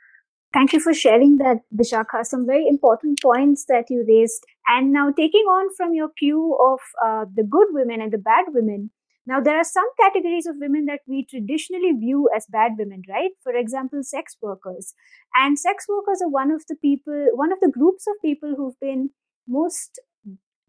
Thank 0.54 0.74
you 0.74 0.80
for 0.82 0.94
sharing 0.94 1.38
that, 1.38 1.60
Bishakha. 1.74 2.26
Some 2.26 2.46
very 2.46 2.68
important 2.68 3.22
points 3.22 3.66
that 3.70 3.86
you 3.90 4.04
raised. 4.08 4.44
And 4.68 4.92
now, 4.92 5.12
taking 5.12 5.46
on 5.46 5.74
from 5.76 5.94
your 5.94 6.10
cue 6.10 6.58
of 6.62 6.80
uh, 7.04 7.26
the 7.34 7.44
good 7.44 7.68
women 7.72 8.02
and 8.02 8.12
the 8.12 8.18
bad 8.18 8.46
women, 8.50 8.92
now, 9.28 9.40
there 9.40 9.58
are 9.58 9.64
some 9.64 9.86
categories 10.00 10.48
of 10.48 10.56
women 10.60 10.86
that 10.86 11.02
we 11.08 11.26
traditionally 11.26 11.92
view 11.92 12.28
as 12.36 12.48
bad 12.50 12.72
women, 12.78 13.04
right? 13.08 13.30
For 13.44 13.54
example, 13.54 14.02
sex 14.04 14.36
workers. 14.42 14.96
And 15.36 15.60
sex 15.60 15.86
workers 15.88 16.22
are 16.24 16.30
one 16.30 16.50
of 16.52 16.64
the 16.68 16.76
people, 16.76 17.28
one 17.34 17.52
of 17.52 17.60
the 17.60 17.70
groups 17.70 18.08
of 18.08 18.16
people 18.24 18.56
who've 18.58 18.80
been 18.80 19.12
most 19.48 20.00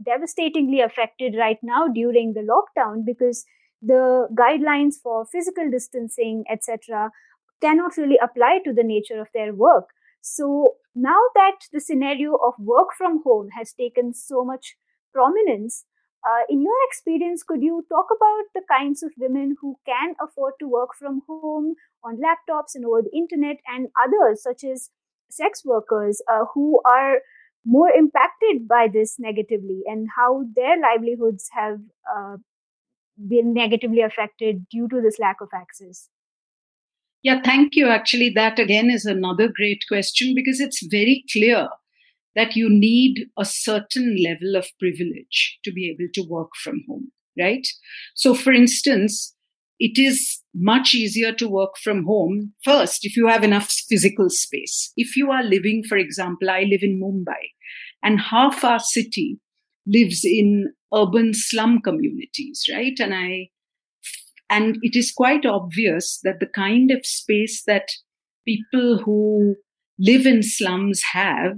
devastatingly 0.04 0.80
affected 0.80 1.34
right 1.38 1.58
now 1.62 1.88
during 1.88 2.34
the 2.34 2.40
lockdown 2.40 3.04
because 3.06 3.44
the 3.80 4.28
guidelines 4.34 4.94
for 5.02 5.24
physical 5.24 5.70
distancing, 5.70 6.44
etc., 6.50 7.10
cannot 7.62 7.96
really 7.96 8.18
apply 8.22 8.58
to 8.64 8.72
the 8.72 8.84
nature 8.84 9.20
of 9.20 9.28
their 9.32 9.54
work. 9.54 9.88
So 10.20 10.74
now 10.94 11.20
that 11.34 11.58
the 11.72 11.80
scenario 11.80 12.34
of 12.34 12.54
work 12.58 12.88
from 12.96 13.22
home 13.24 13.48
has 13.56 13.72
taken 13.72 14.12
so 14.14 14.44
much 14.44 14.76
prominence, 15.12 15.84
uh, 16.24 16.42
in 16.48 16.62
your 16.62 16.76
experience, 16.86 17.42
could 17.42 17.62
you 17.62 17.84
talk 17.88 18.06
about 18.16 18.44
the 18.54 18.62
kinds 18.70 19.02
of 19.02 19.10
women 19.18 19.56
who 19.60 19.76
can 19.84 20.14
afford 20.22 20.54
to 20.60 20.68
work 20.68 20.90
from 20.96 21.22
home 21.26 21.74
on 22.04 22.18
laptops 22.18 22.76
and 22.76 22.84
over 22.84 23.02
the 23.02 23.16
internet, 23.16 23.56
and 23.66 23.88
others, 24.00 24.42
such 24.42 24.62
as 24.62 24.90
sex 25.30 25.64
workers, 25.64 26.22
uh, 26.30 26.44
who 26.54 26.80
are 26.84 27.18
more 27.64 27.90
impacted 27.90 28.68
by 28.68 28.86
this 28.92 29.16
negatively, 29.18 29.82
and 29.86 30.08
how 30.16 30.44
their 30.54 30.80
livelihoods 30.80 31.50
have 31.52 31.80
uh, 32.14 32.36
been 33.28 33.52
negatively 33.52 34.00
affected 34.00 34.68
due 34.68 34.88
to 34.88 35.00
this 35.00 35.18
lack 35.18 35.40
of 35.40 35.48
access? 35.52 36.08
Yeah, 37.22 37.40
thank 37.44 37.76
you. 37.76 37.88
Actually, 37.88 38.30
that 38.30 38.58
again 38.58 38.90
is 38.90 39.04
another 39.04 39.48
great 39.48 39.84
question 39.86 40.34
because 40.34 40.60
it's 40.60 40.84
very 40.86 41.24
clear 41.32 41.68
that 42.34 42.56
you 42.56 42.68
need 42.68 43.26
a 43.38 43.44
certain 43.44 44.16
level 44.22 44.56
of 44.56 44.66
privilege 44.80 45.58
to 45.64 45.72
be 45.72 45.88
able 45.90 46.10
to 46.14 46.28
work 46.28 46.50
from 46.62 46.82
home, 46.88 47.12
right? 47.38 47.66
So, 48.14 48.34
for 48.34 48.52
instance, 48.52 49.34
it 49.78 49.98
is 49.98 50.40
much 50.54 50.94
easier 50.94 51.32
to 51.34 51.48
work 51.48 51.76
from 51.82 52.04
home 52.04 52.52
first 52.64 53.04
if 53.04 53.16
you 53.16 53.26
have 53.28 53.44
enough 53.44 53.70
physical 53.88 54.28
space. 54.30 54.92
If 54.96 55.16
you 55.16 55.30
are 55.30 55.42
living, 55.42 55.84
for 55.88 55.98
example, 55.98 56.50
I 56.50 56.62
live 56.62 56.82
in 56.82 57.00
Mumbai, 57.00 57.42
and 58.02 58.20
half 58.20 58.64
our 58.64 58.80
city 58.80 59.38
lives 59.86 60.24
in 60.24 60.72
urban 60.94 61.34
slum 61.34 61.80
communities, 61.82 62.64
right? 62.72 62.98
And 62.98 63.14
I 63.14 63.48
and 64.52 64.76
it 64.82 64.94
is 64.94 65.10
quite 65.10 65.46
obvious 65.46 66.20
that 66.24 66.38
the 66.38 66.52
kind 66.54 66.90
of 66.90 67.06
space 67.06 67.62
that 67.66 67.88
people 68.46 68.98
who 69.02 69.56
live 69.98 70.26
in 70.26 70.42
slums 70.42 71.00
have 71.12 71.56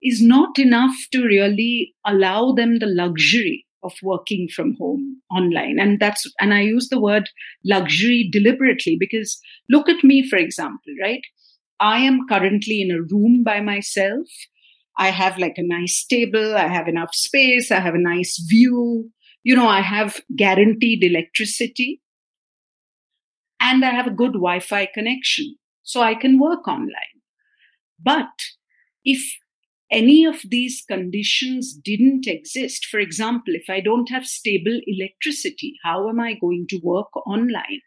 is 0.00 0.22
not 0.22 0.56
enough 0.56 0.94
to 1.10 1.24
really 1.24 1.92
allow 2.06 2.52
them 2.52 2.78
the 2.78 2.86
luxury 2.86 3.66
of 3.82 3.94
working 4.02 4.46
from 4.54 4.76
home 4.78 5.20
online. 5.30 5.78
And 5.80 5.98
that's 5.98 6.24
and 6.40 6.54
i 6.54 6.60
use 6.60 6.88
the 6.88 7.00
word 7.00 7.28
luxury 7.64 8.28
deliberately 8.32 8.96
because 8.98 9.38
look 9.68 9.88
at 9.88 10.04
me 10.04 10.28
for 10.28 10.36
example 10.36 10.94
right? 11.02 11.22
I 11.80 11.98
am 11.98 12.26
currently 12.28 12.80
in 12.80 12.90
a 12.90 13.02
room 13.02 13.42
by 13.44 13.60
myself. 13.60 14.28
I 14.98 15.10
have 15.10 15.36
like 15.36 15.58
a 15.58 15.66
nice 15.66 16.06
table. 16.08 16.56
I 16.56 16.68
have 16.68 16.88
enough 16.88 17.12
space. 17.12 17.70
I 17.70 17.80
have 17.80 17.94
a 17.94 18.08
nice 18.14 18.38
view. 18.48 19.10
You 19.42 19.56
know 19.56 19.68
i 19.68 19.80
have 19.80 20.20
guaranteed 20.36 21.04
electricity 21.04 22.00
and 23.60 23.84
i 23.84 23.90
have 23.90 24.06
a 24.06 24.18
good 24.22 24.32
wi-fi 24.32 24.86
connection 24.92 25.56
so 25.82 26.00
i 26.00 26.14
can 26.14 26.38
work 26.38 26.66
online 26.68 27.16
but 28.02 28.30
if 29.04 29.20
any 29.90 30.24
of 30.24 30.40
these 30.48 30.82
conditions 30.88 31.72
didn't 31.72 32.26
exist, 32.26 32.86
for 32.86 32.98
example, 32.98 33.54
if 33.54 33.70
I 33.70 33.80
don't 33.80 34.10
have 34.10 34.26
stable 34.26 34.80
electricity, 34.86 35.74
how 35.84 36.08
am 36.08 36.18
I 36.18 36.34
going 36.34 36.66
to 36.70 36.80
work 36.82 37.16
online? 37.26 37.80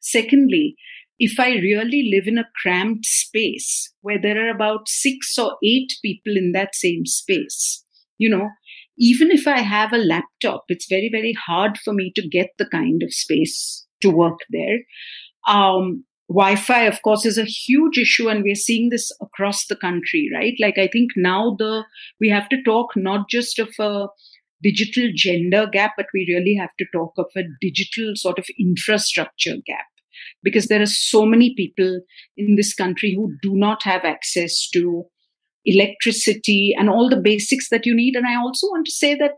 Secondly, 0.00 0.74
if 1.18 1.38
I 1.38 1.50
really 1.50 2.10
live 2.12 2.26
in 2.26 2.36
a 2.36 2.48
cramped 2.60 3.06
space 3.06 3.92
where 4.02 4.20
there 4.20 4.44
are 4.44 4.50
about 4.50 4.88
six 4.88 5.38
or 5.38 5.56
eight 5.64 5.92
people 6.02 6.36
in 6.36 6.52
that 6.52 6.74
same 6.74 7.06
space, 7.06 7.84
you 8.18 8.28
know, 8.28 8.50
even 8.98 9.30
if 9.30 9.46
I 9.46 9.60
have 9.60 9.92
a 9.92 9.98
laptop, 9.98 10.64
it's 10.68 10.88
very, 10.88 11.08
very 11.10 11.32
hard 11.32 11.78
for 11.78 11.92
me 11.92 12.12
to 12.16 12.28
get 12.28 12.50
the 12.58 12.66
kind 12.66 13.02
of 13.02 13.12
space 13.12 13.85
to 14.06 14.16
work 14.16 14.38
there. 14.50 14.78
Um, 15.46 16.04
Wi-Fi, 16.28 16.82
of 16.82 17.02
course, 17.02 17.24
is 17.24 17.38
a 17.38 17.44
huge 17.44 17.98
issue, 17.98 18.28
and 18.28 18.42
we're 18.42 18.56
seeing 18.56 18.88
this 18.90 19.12
across 19.20 19.66
the 19.66 19.76
country, 19.76 20.28
right? 20.34 20.54
Like 20.58 20.76
I 20.76 20.88
think 20.88 21.12
now 21.16 21.54
the 21.58 21.84
we 22.20 22.28
have 22.28 22.48
to 22.48 22.62
talk 22.62 22.96
not 22.96 23.28
just 23.28 23.58
of 23.58 23.68
a 23.78 24.08
digital 24.62 25.10
gender 25.14 25.66
gap, 25.72 25.92
but 25.96 26.06
we 26.12 26.26
really 26.28 26.56
have 26.56 26.74
to 26.78 26.86
talk 26.92 27.12
of 27.18 27.26
a 27.36 27.42
digital 27.60 28.12
sort 28.16 28.38
of 28.38 28.46
infrastructure 28.58 29.56
gap 29.66 29.86
because 30.42 30.66
there 30.66 30.82
are 30.82 30.86
so 30.86 31.24
many 31.24 31.54
people 31.54 32.00
in 32.36 32.56
this 32.56 32.74
country 32.74 33.14
who 33.14 33.34
do 33.42 33.54
not 33.54 33.82
have 33.82 34.04
access 34.04 34.68
to 34.72 35.04
electricity 35.64 36.74
and 36.78 36.88
all 36.88 37.08
the 37.08 37.20
basics 37.20 37.68
that 37.70 37.84
you 37.84 37.94
need. 37.94 38.14
And 38.14 38.26
I 38.26 38.36
also 38.36 38.66
want 38.68 38.86
to 38.86 38.92
say 38.92 39.14
that, 39.16 39.34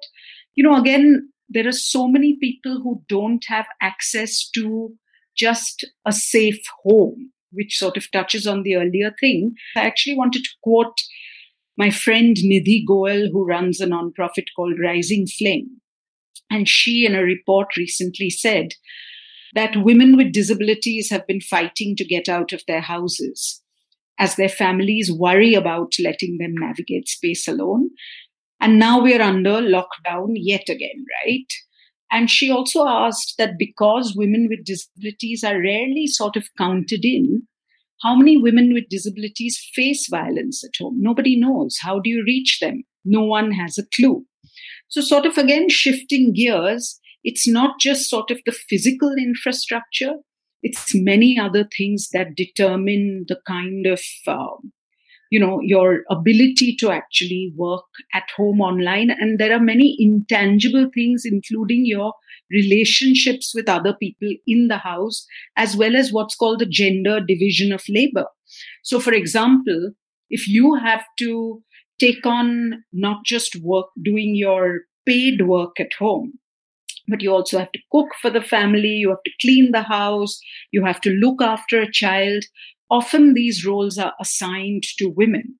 you 0.54 0.62
know, 0.62 0.76
again, 0.76 1.28
there 1.48 1.66
are 1.66 1.72
so 1.72 2.06
many 2.06 2.36
people 2.40 2.80
who 2.82 3.02
don't 3.08 3.44
have 3.48 3.66
access 3.80 4.48
to 4.54 4.94
just 5.36 5.84
a 6.04 6.12
safe 6.12 6.60
home, 6.84 7.32
which 7.52 7.78
sort 7.78 7.96
of 7.96 8.10
touches 8.10 8.46
on 8.46 8.62
the 8.62 8.76
earlier 8.76 9.14
thing. 9.20 9.54
I 9.76 9.82
actually 9.82 10.16
wanted 10.16 10.44
to 10.44 10.50
quote 10.62 11.00
my 11.76 11.90
friend 11.90 12.36
Nidhi 12.36 12.84
Goyal, 12.88 13.28
who 13.30 13.46
runs 13.46 13.80
a 13.80 13.86
nonprofit 13.86 14.46
called 14.56 14.80
Rising 14.82 15.26
Flame. 15.26 15.80
And 16.50 16.68
she, 16.68 17.06
in 17.06 17.14
a 17.14 17.22
report 17.22 17.76
recently, 17.76 18.30
said 18.30 18.72
that 19.54 19.82
women 19.84 20.16
with 20.16 20.32
disabilities 20.32 21.10
have 21.10 21.26
been 21.26 21.40
fighting 21.40 21.94
to 21.96 22.04
get 22.04 22.28
out 22.28 22.52
of 22.52 22.62
their 22.66 22.80
houses 22.80 23.62
as 24.18 24.34
their 24.34 24.48
families 24.48 25.12
worry 25.12 25.54
about 25.54 25.92
letting 26.02 26.38
them 26.38 26.54
navigate 26.56 27.08
space 27.08 27.46
alone. 27.46 27.90
And 28.60 28.78
now 28.78 29.00
we're 29.00 29.22
under 29.22 29.60
lockdown 29.60 30.32
yet 30.34 30.68
again, 30.68 31.04
right? 31.24 31.46
And 32.10 32.30
she 32.30 32.50
also 32.50 32.86
asked 32.86 33.34
that 33.38 33.58
because 33.58 34.14
women 34.16 34.48
with 34.48 34.64
disabilities 34.64 35.44
are 35.44 35.60
rarely 35.60 36.06
sort 36.06 36.36
of 36.36 36.48
counted 36.56 37.04
in, 37.04 37.42
how 38.02 38.14
many 38.14 38.36
women 38.36 38.72
with 38.72 38.88
disabilities 38.88 39.60
face 39.74 40.08
violence 40.08 40.64
at 40.64 40.80
home? 40.80 40.96
Nobody 41.00 41.38
knows. 41.38 41.76
How 41.80 41.98
do 41.98 42.08
you 42.08 42.22
reach 42.24 42.60
them? 42.60 42.84
No 43.04 43.22
one 43.22 43.50
has 43.52 43.76
a 43.76 43.86
clue. 43.94 44.24
So, 44.88 45.00
sort 45.00 45.26
of 45.26 45.36
again, 45.36 45.68
shifting 45.68 46.32
gears, 46.32 46.98
it's 47.24 47.46
not 47.46 47.80
just 47.80 48.08
sort 48.08 48.30
of 48.30 48.38
the 48.46 48.52
physical 48.52 49.14
infrastructure, 49.18 50.14
it's 50.62 50.94
many 50.94 51.38
other 51.38 51.68
things 51.76 52.08
that 52.12 52.34
determine 52.36 53.24
the 53.28 53.38
kind 53.46 53.86
of 53.86 54.00
um, 54.26 54.72
you 55.30 55.38
know 55.38 55.60
your 55.62 56.02
ability 56.10 56.76
to 56.76 56.90
actually 56.90 57.52
work 57.56 57.84
at 58.14 58.24
home 58.36 58.60
online. 58.60 59.10
And 59.10 59.38
there 59.38 59.54
are 59.54 59.60
many 59.60 59.96
intangible 59.98 60.90
things 60.94 61.22
including 61.24 61.86
your 61.86 62.12
relationships 62.50 63.52
with 63.54 63.68
other 63.68 63.94
people 63.94 64.32
in 64.46 64.68
the 64.68 64.78
house 64.78 65.26
as 65.56 65.76
well 65.76 65.94
as 65.94 66.12
what's 66.12 66.34
called 66.34 66.60
the 66.60 66.66
gender 66.66 67.20
division 67.20 67.72
of 67.72 67.82
labor. 67.88 68.26
So 68.82 69.00
for 69.00 69.12
example 69.12 69.92
if 70.30 70.48
you 70.48 70.74
have 70.74 71.04
to 71.18 71.62
take 71.98 72.24
on 72.26 72.84
not 72.92 73.24
just 73.24 73.56
work 73.62 73.86
doing 74.02 74.34
your 74.34 74.80
paid 75.06 75.46
work 75.46 75.80
at 75.80 75.92
home 75.98 76.32
but 77.08 77.22
you 77.22 77.32
also 77.32 77.58
have 77.58 77.72
to 77.72 77.80
cook 77.90 78.08
for 78.20 78.30
the 78.30 78.42
family 78.42 78.88
you 78.88 79.08
have 79.08 79.22
to 79.24 79.32
clean 79.40 79.72
the 79.72 79.82
house 79.82 80.38
you 80.70 80.84
have 80.84 81.00
to 81.00 81.10
look 81.10 81.40
after 81.40 81.80
a 81.80 81.90
child 81.90 82.44
often 82.90 83.34
these 83.34 83.66
roles 83.66 83.98
are 83.98 84.14
assigned 84.20 84.84
to 84.98 85.08
women. 85.08 85.58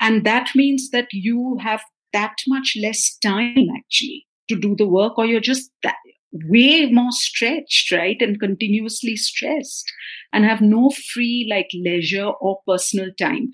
And 0.00 0.24
that 0.24 0.50
means 0.54 0.90
that 0.90 1.08
you 1.12 1.58
have 1.60 1.82
that 2.12 2.34
much 2.48 2.76
less 2.80 3.16
time 3.22 3.66
actually 3.76 4.26
to 4.48 4.56
do 4.58 4.74
the 4.74 4.88
work, 4.88 5.18
or 5.18 5.26
you're 5.26 5.40
just 5.40 5.70
that, 5.82 5.96
way 6.32 6.86
more 6.90 7.12
stretched, 7.12 7.90
right? 7.92 8.16
And 8.20 8.40
continuously 8.40 9.16
stressed 9.16 9.90
and 10.32 10.44
have 10.44 10.60
no 10.60 10.90
free 11.12 11.46
like 11.50 11.68
leisure 11.74 12.26
or 12.26 12.60
personal 12.66 13.10
time. 13.18 13.50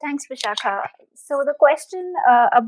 Thanks, 0.00 0.24
Bishakha. 0.30 0.86
So 1.14 1.42
the 1.44 1.54
question, 1.58 2.12
uh, 2.28 2.60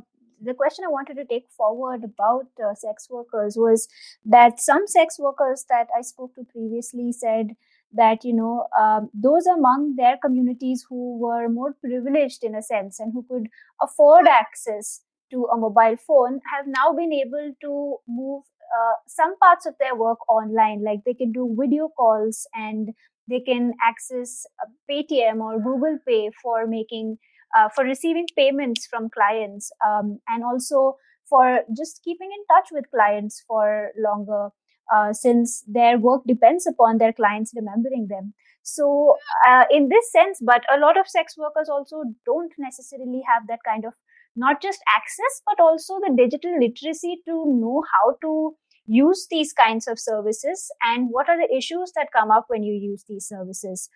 the 0.43 0.55
question 0.55 0.85
I 0.87 0.91
wanted 0.91 1.15
to 1.15 1.25
take 1.25 1.49
forward 1.51 2.05
about 2.05 2.47
uh, 2.63 2.75
sex 2.75 3.09
workers 3.11 3.57
was 3.57 3.89
that 4.25 4.61
some 4.61 4.87
sex 4.87 5.19
workers 5.19 5.65
that 5.69 5.89
I 5.97 6.03
spoke 6.03 6.35
to 6.37 6.45
previously 6.45 7.13
said 7.13 7.57
that 7.93 8.25
you 8.25 8.33
know 8.33 8.67
um, 8.79 9.09
those 9.15 9.47
among 9.47 9.97
their 9.97 10.17
communities 10.23 10.85
who 10.89 11.19
were 11.19 11.49
more 11.49 11.75
privileged 11.85 12.45
in 12.45 12.55
a 12.55 12.63
sense 12.63 13.01
and 13.01 13.13
who 13.13 13.25
could 13.31 13.49
afford 13.83 14.27
access 14.27 15.03
to 15.31 15.45
a 15.53 15.57
mobile 15.57 15.97
phone 15.97 16.41
have 16.55 16.67
now 16.67 16.93
been 16.93 17.13
able 17.13 17.53
to 17.61 17.97
move 18.07 18.43
uh, 18.77 18.95
some 19.07 19.37
parts 19.39 19.67
of 19.67 19.75
their 19.81 19.95
work 19.95 20.19
online. 20.29 20.83
Like 20.85 21.01
they 21.05 21.15
can 21.15 21.33
do 21.33 21.57
video 21.59 21.89
calls 21.89 22.47
and 22.55 22.91
they 23.29 23.41
can 23.41 23.75
access 23.83 24.47
paytm 24.91 25.41
or 25.41 25.59
google 25.59 25.99
pay 26.07 26.31
for 26.43 26.67
making 26.67 27.19
uh, 27.57 27.69
for 27.69 27.85
receiving 27.85 28.27
payments 28.37 28.87
from 28.87 29.09
clients 29.11 29.71
um, 29.85 30.19
and 30.29 30.45
also 30.45 30.97
for 31.29 31.61
just 31.77 32.03
keeping 32.05 32.31
in 32.31 32.57
touch 32.57 32.69
with 32.71 32.85
clients 32.91 33.43
for 33.47 33.91
longer 33.97 34.51
uh, 34.95 35.13
since 35.13 35.65
their 35.67 35.99
work 35.99 36.23
depends 36.27 36.67
upon 36.67 36.99
their 36.99 37.13
clients 37.13 37.53
remembering 37.55 38.07
them. 38.09 38.35
So, 38.63 39.17
uh, 39.49 39.65
in 39.71 39.89
this 39.89 40.11
sense, 40.11 40.41
but 40.43 40.65
a 40.75 40.79
lot 40.79 40.99
of 40.99 41.07
sex 41.07 41.37
workers 41.39 41.69
also 41.69 42.03
don't 42.25 42.53
necessarily 42.59 43.23
have 43.29 43.47
that 43.49 43.61
kind 43.65 43.85
of 43.85 43.95
not 44.35 44.61
just 44.61 44.81
access, 44.95 45.43
but 45.47 45.61
also 45.61 45.99
the 46.01 46.15
digital 46.17 46.59
literacy 46.61 47.23
to 47.27 47.45
know 47.47 47.83
how 47.93 48.17
to 48.23 48.55
use 48.87 49.27
these 49.31 49.53
kinds 49.53 49.89
of 49.89 49.99
services 49.99 50.71
and 50.83 51.09
what 51.11 51.29
are 51.29 51.37
the 51.37 51.55
issues 51.55 51.93
that 51.97 52.13
come 52.13 52.31
up 52.31 52.47
when 52.49 52.63
you 52.63 52.73
use 52.73 53.05
these 53.09 53.27
services. 53.27 53.89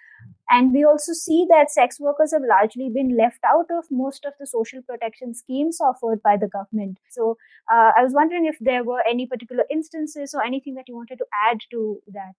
And 0.48 0.72
we 0.72 0.84
also 0.84 1.12
see 1.12 1.46
that 1.48 1.70
sex 1.70 2.00
workers 2.00 2.32
have 2.32 2.42
largely 2.48 2.90
been 2.92 3.16
left 3.16 3.38
out 3.44 3.66
of 3.70 3.84
most 3.90 4.24
of 4.24 4.32
the 4.38 4.46
social 4.46 4.82
protection 4.82 5.34
schemes 5.34 5.80
offered 5.80 6.22
by 6.22 6.36
the 6.36 6.48
government. 6.48 6.98
So 7.10 7.36
uh, 7.72 7.92
I 7.96 8.02
was 8.02 8.12
wondering 8.14 8.46
if 8.46 8.56
there 8.60 8.84
were 8.84 9.02
any 9.08 9.26
particular 9.26 9.64
instances 9.70 10.34
or 10.34 10.42
anything 10.42 10.74
that 10.74 10.84
you 10.88 10.96
wanted 10.96 11.18
to 11.18 11.26
add 11.48 11.60
to 11.70 12.00
that. 12.12 12.32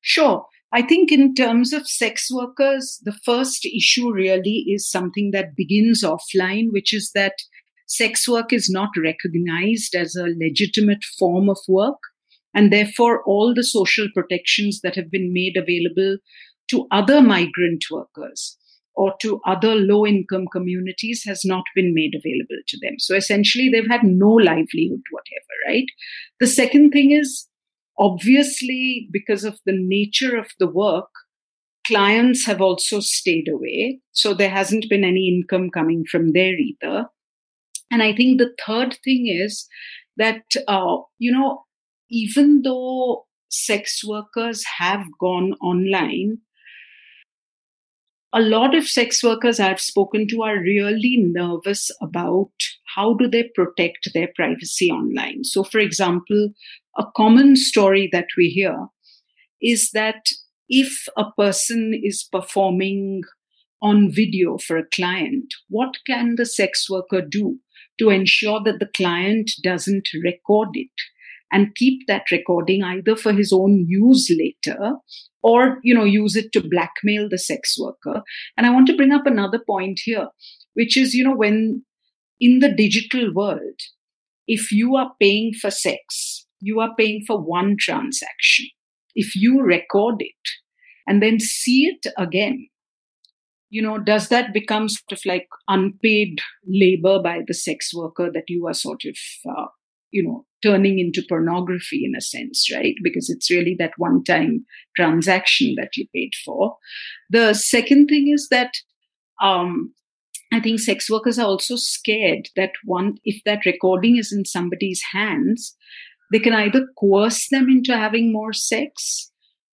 Sure. 0.00 0.46
I 0.72 0.82
think, 0.82 1.10
in 1.10 1.34
terms 1.34 1.72
of 1.72 1.88
sex 1.88 2.28
workers, 2.30 3.00
the 3.02 3.16
first 3.24 3.64
issue 3.64 4.12
really 4.12 4.64
is 4.68 4.88
something 4.88 5.30
that 5.32 5.56
begins 5.56 6.04
offline, 6.04 6.66
which 6.70 6.92
is 6.92 7.10
that 7.14 7.34
sex 7.88 8.28
work 8.28 8.52
is 8.52 8.70
not 8.70 8.90
recognized 8.96 9.94
as 9.94 10.14
a 10.14 10.28
legitimate 10.40 11.02
form 11.18 11.48
of 11.48 11.58
work. 11.66 11.98
And 12.54 12.72
therefore, 12.72 13.22
all 13.24 13.52
the 13.54 13.64
social 13.64 14.08
protections 14.14 14.80
that 14.82 14.96
have 14.96 15.10
been 15.10 15.32
made 15.32 15.56
available 15.56 16.18
to 16.70 16.86
other 16.90 17.20
migrant 17.20 17.84
workers 17.90 18.56
or 18.94 19.14
to 19.22 19.40
other 19.46 19.74
low 19.74 20.06
income 20.06 20.46
communities 20.50 21.22
has 21.24 21.42
not 21.44 21.64
been 21.74 21.94
made 21.94 22.14
available 22.14 22.60
to 22.66 22.78
them. 22.82 22.94
So 22.98 23.14
essentially, 23.14 23.68
they've 23.68 23.88
had 23.88 24.02
no 24.02 24.30
livelihood 24.30 25.02
whatever, 25.10 25.54
right? 25.68 25.86
The 26.40 26.46
second 26.46 26.90
thing 26.90 27.12
is 27.12 27.48
obviously, 27.98 29.08
because 29.12 29.44
of 29.44 29.58
the 29.66 29.74
nature 29.76 30.36
of 30.36 30.46
the 30.58 30.68
work, 30.68 31.10
clients 31.86 32.44
have 32.46 32.60
also 32.60 33.00
stayed 33.00 33.48
away. 33.48 34.00
So 34.12 34.34
there 34.34 34.50
hasn't 34.50 34.86
been 34.88 35.04
any 35.04 35.28
income 35.28 35.70
coming 35.70 36.04
from 36.10 36.32
there 36.32 36.54
either. 36.54 37.06
And 37.90 38.02
I 38.02 38.14
think 38.14 38.38
the 38.38 38.54
third 38.66 38.98
thing 39.04 39.26
is 39.28 39.66
that, 40.16 40.42
uh, 40.66 40.98
you 41.18 41.32
know, 41.32 41.64
even 42.10 42.62
though 42.62 43.26
sex 43.50 44.02
workers 44.04 44.64
have 44.78 45.04
gone 45.20 45.54
online, 45.62 46.38
a 48.32 48.40
lot 48.40 48.74
of 48.74 48.86
sex 48.86 49.22
workers 49.24 49.58
I've 49.58 49.80
spoken 49.80 50.28
to 50.28 50.42
are 50.42 50.60
really 50.60 51.16
nervous 51.18 51.90
about 52.02 52.50
how 52.94 53.14
do 53.14 53.26
they 53.26 53.50
protect 53.54 54.10
their 54.12 54.28
privacy 54.36 54.90
online. 54.90 55.44
So, 55.44 55.64
for 55.64 55.78
example, 55.78 56.50
a 56.98 57.04
common 57.16 57.56
story 57.56 58.08
that 58.12 58.26
we 58.36 58.48
hear 58.48 58.76
is 59.62 59.90
that 59.92 60.26
if 60.68 61.06
a 61.16 61.30
person 61.38 61.98
is 62.02 62.28
performing 62.30 63.22
on 63.80 64.10
video 64.10 64.58
for 64.58 64.76
a 64.76 64.86
client, 64.86 65.54
what 65.68 65.96
can 66.06 66.34
the 66.36 66.44
sex 66.44 66.90
worker 66.90 67.22
do 67.22 67.58
to 67.98 68.10
ensure 68.10 68.62
that 68.64 68.78
the 68.78 68.90
client 68.96 69.50
doesn't 69.62 70.08
record 70.22 70.68
it 70.74 70.90
and 71.50 71.74
keep 71.74 72.06
that 72.06 72.30
recording 72.30 72.82
either 72.82 73.16
for 73.16 73.32
his 73.32 73.52
own 73.52 73.86
use 73.88 74.30
later 74.38 74.94
or 75.42 75.78
you 75.82 75.94
know 75.94 76.04
use 76.04 76.36
it 76.36 76.52
to 76.52 76.68
blackmail 76.68 77.28
the 77.28 77.38
sex 77.38 77.76
worker. 77.78 78.22
And 78.56 78.66
i 78.66 78.70
want 78.70 78.86
to 78.88 78.96
bring 78.96 79.12
up 79.12 79.26
another 79.26 79.60
point 79.66 80.00
here 80.04 80.28
which 80.74 80.96
is 80.96 81.14
you 81.14 81.24
know 81.24 81.36
when 81.36 81.84
in 82.40 82.60
the 82.60 82.72
digital 82.72 83.32
world 83.34 83.80
if 84.46 84.70
you 84.72 84.96
are 84.96 85.12
paying 85.20 85.52
for 85.52 85.70
sex 85.70 86.46
you 86.60 86.80
are 86.80 86.94
paying 86.96 87.22
for 87.26 87.40
one 87.40 87.76
transaction. 87.78 88.66
If 89.14 89.34
you 89.34 89.62
record 89.62 90.16
it 90.20 90.34
and 91.06 91.22
then 91.22 91.40
see 91.40 91.84
it 91.84 92.12
again 92.16 92.68
you 93.70 93.82
know, 93.82 93.98
does 93.98 94.28
that 94.28 94.52
become 94.52 94.88
sort 94.88 95.12
of 95.12 95.20
like 95.26 95.46
unpaid 95.68 96.38
labor 96.66 97.20
by 97.22 97.40
the 97.46 97.54
sex 97.54 97.90
worker 97.94 98.30
that 98.32 98.44
you 98.48 98.66
are 98.66 98.74
sort 98.74 99.02
of 99.04 99.16
uh, 99.50 99.66
you 100.10 100.22
know, 100.22 100.44
turning 100.62 100.98
into 100.98 101.22
pornography 101.28 102.04
in 102.04 102.16
a 102.16 102.20
sense, 102.20 102.68
right? 102.74 102.94
Because 103.02 103.28
it's 103.30 103.50
really 103.50 103.76
that 103.78 103.92
one 103.96 104.24
time 104.24 104.64
transaction 104.96 105.74
that 105.76 105.96
you 105.96 106.06
paid 106.14 106.32
for. 106.44 106.76
The 107.30 107.54
second 107.54 108.06
thing 108.06 108.30
is 108.32 108.48
that 108.50 108.72
um, 109.42 109.92
I 110.52 110.60
think 110.60 110.80
sex 110.80 111.10
workers 111.10 111.38
are 111.38 111.46
also 111.46 111.76
scared 111.76 112.48
that 112.56 112.72
one, 112.84 113.18
if 113.24 113.42
that 113.44 113.66
recording 113.66 114.16
is 114.16 114.32
in 114.32 114.44
somebody's 114.44 115.02
hands, 115.12 115.76
they 116.32 116.38
can 116.38 116.54
either 116.54 116.86
coerce 116.98 117.48
them 117.50 117.68
into 117.68 117.96
having 117.96 118.32
more 118.32 118.52
sex, 118.52 119.30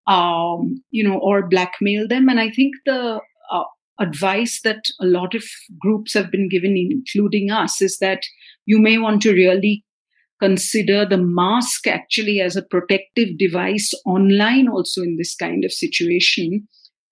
um, 0.06 0.82
you 0.90 1.06
know, 1.06 1.18
or 1.18 1.48
blackmail 1.48 2.06
them. 2.08 2.28
And 2.28 2.40
I 2.40 2.50
think 2.50 2.74
the 2.86 3.20
uh, 3.50 3.64
advice 4.00 4.60
that 4.64 4.84
a 5.00 5.06
lot 5.06 5.34
of 5.34 5.44
groups 5.80 6.14
have 6.14 6.30
been 6.30 6.48
given, 6.48 6.76
including 6.76 7.50
us, 7.50 7.80
is 7.80 7.98
that 7.98 8.20
you 8.66 8.78
may 8.78 8.98
want 8.98 9.22
to 9.22 9.32
really 9.32 9.84
consider 10.40 11.06
the 11.06 11.18
mask 11.18 11.86
actually 11.86 12.40
as 12.40 12.56
a 12.56 12.62
protective 12.62 13.38
device 13.38 13.92
online, 14.04 14.68
also 14.68 15.02
in 15.02 15.16
this 15.16 15.34
kind 15.34 15.64
of 15.64 15.72
situation 15.72 16.66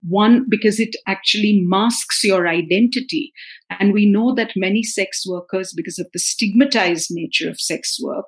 one, 0.05 0.45
because 0.49 0.79
it 0.81 0.95
actually 1.07 1.61
masks 1.63 2.23
your 2.23 2.45
identity. 2.45 3.31
And 3.79 3.93
we 3.93 4.05
know 4.05 4.35
that 4.35 4.51
many 4.55 4.83
sex 4.83 5.23
workers, 5.25 5.73
because 5.73 5.97
of 5.97 6.07
the 6.11 6.19
stigmatized 6.19 7.07
nature 7.09 7.49
of 7.49 7.61
sex 7.61 7.97
work, 8.01 8.25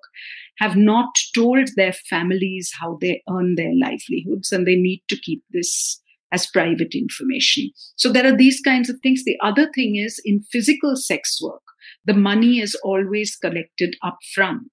have 0.59 0.77
not 0.77 1.09
told 1.35 1.69
their 1.75 1.91
families 1.91 2.71
how 2.79 2.97
they 3.01 3.21
earn 3.29 3.55
their 3.55 3.73
livelihoods, 3.73 4.53
and 4.53 4.65
they 4.65 4.75
need 4.75 5.03
to 5.09 5.19
keep 5.19 5.43
this 5.51 6.01
as 6.35 6.47
private 6.47 6.93
information. 6.93 7.71
So 7.95 8.11
there 8.11 8.27
are 8.31 8.35
these 8.35 8.59
kinds 8.61 8.89
of 8.89 8.97
things. 9.01 9.23
The 9.23 9.37
other 9.41 9.71
thing 9.73 9.95
is 9.95 10.21
in 10.25 10.43
physical 10.51 10.95
sex 10.95 11.39
work, 11.41 11.63
the 12.03 12.13
money 12.13 12.59
is 12.59 12.75
always 12.83 13.35
collected 13.35 13.95
up 14.03 14.17
front 14.33 14.71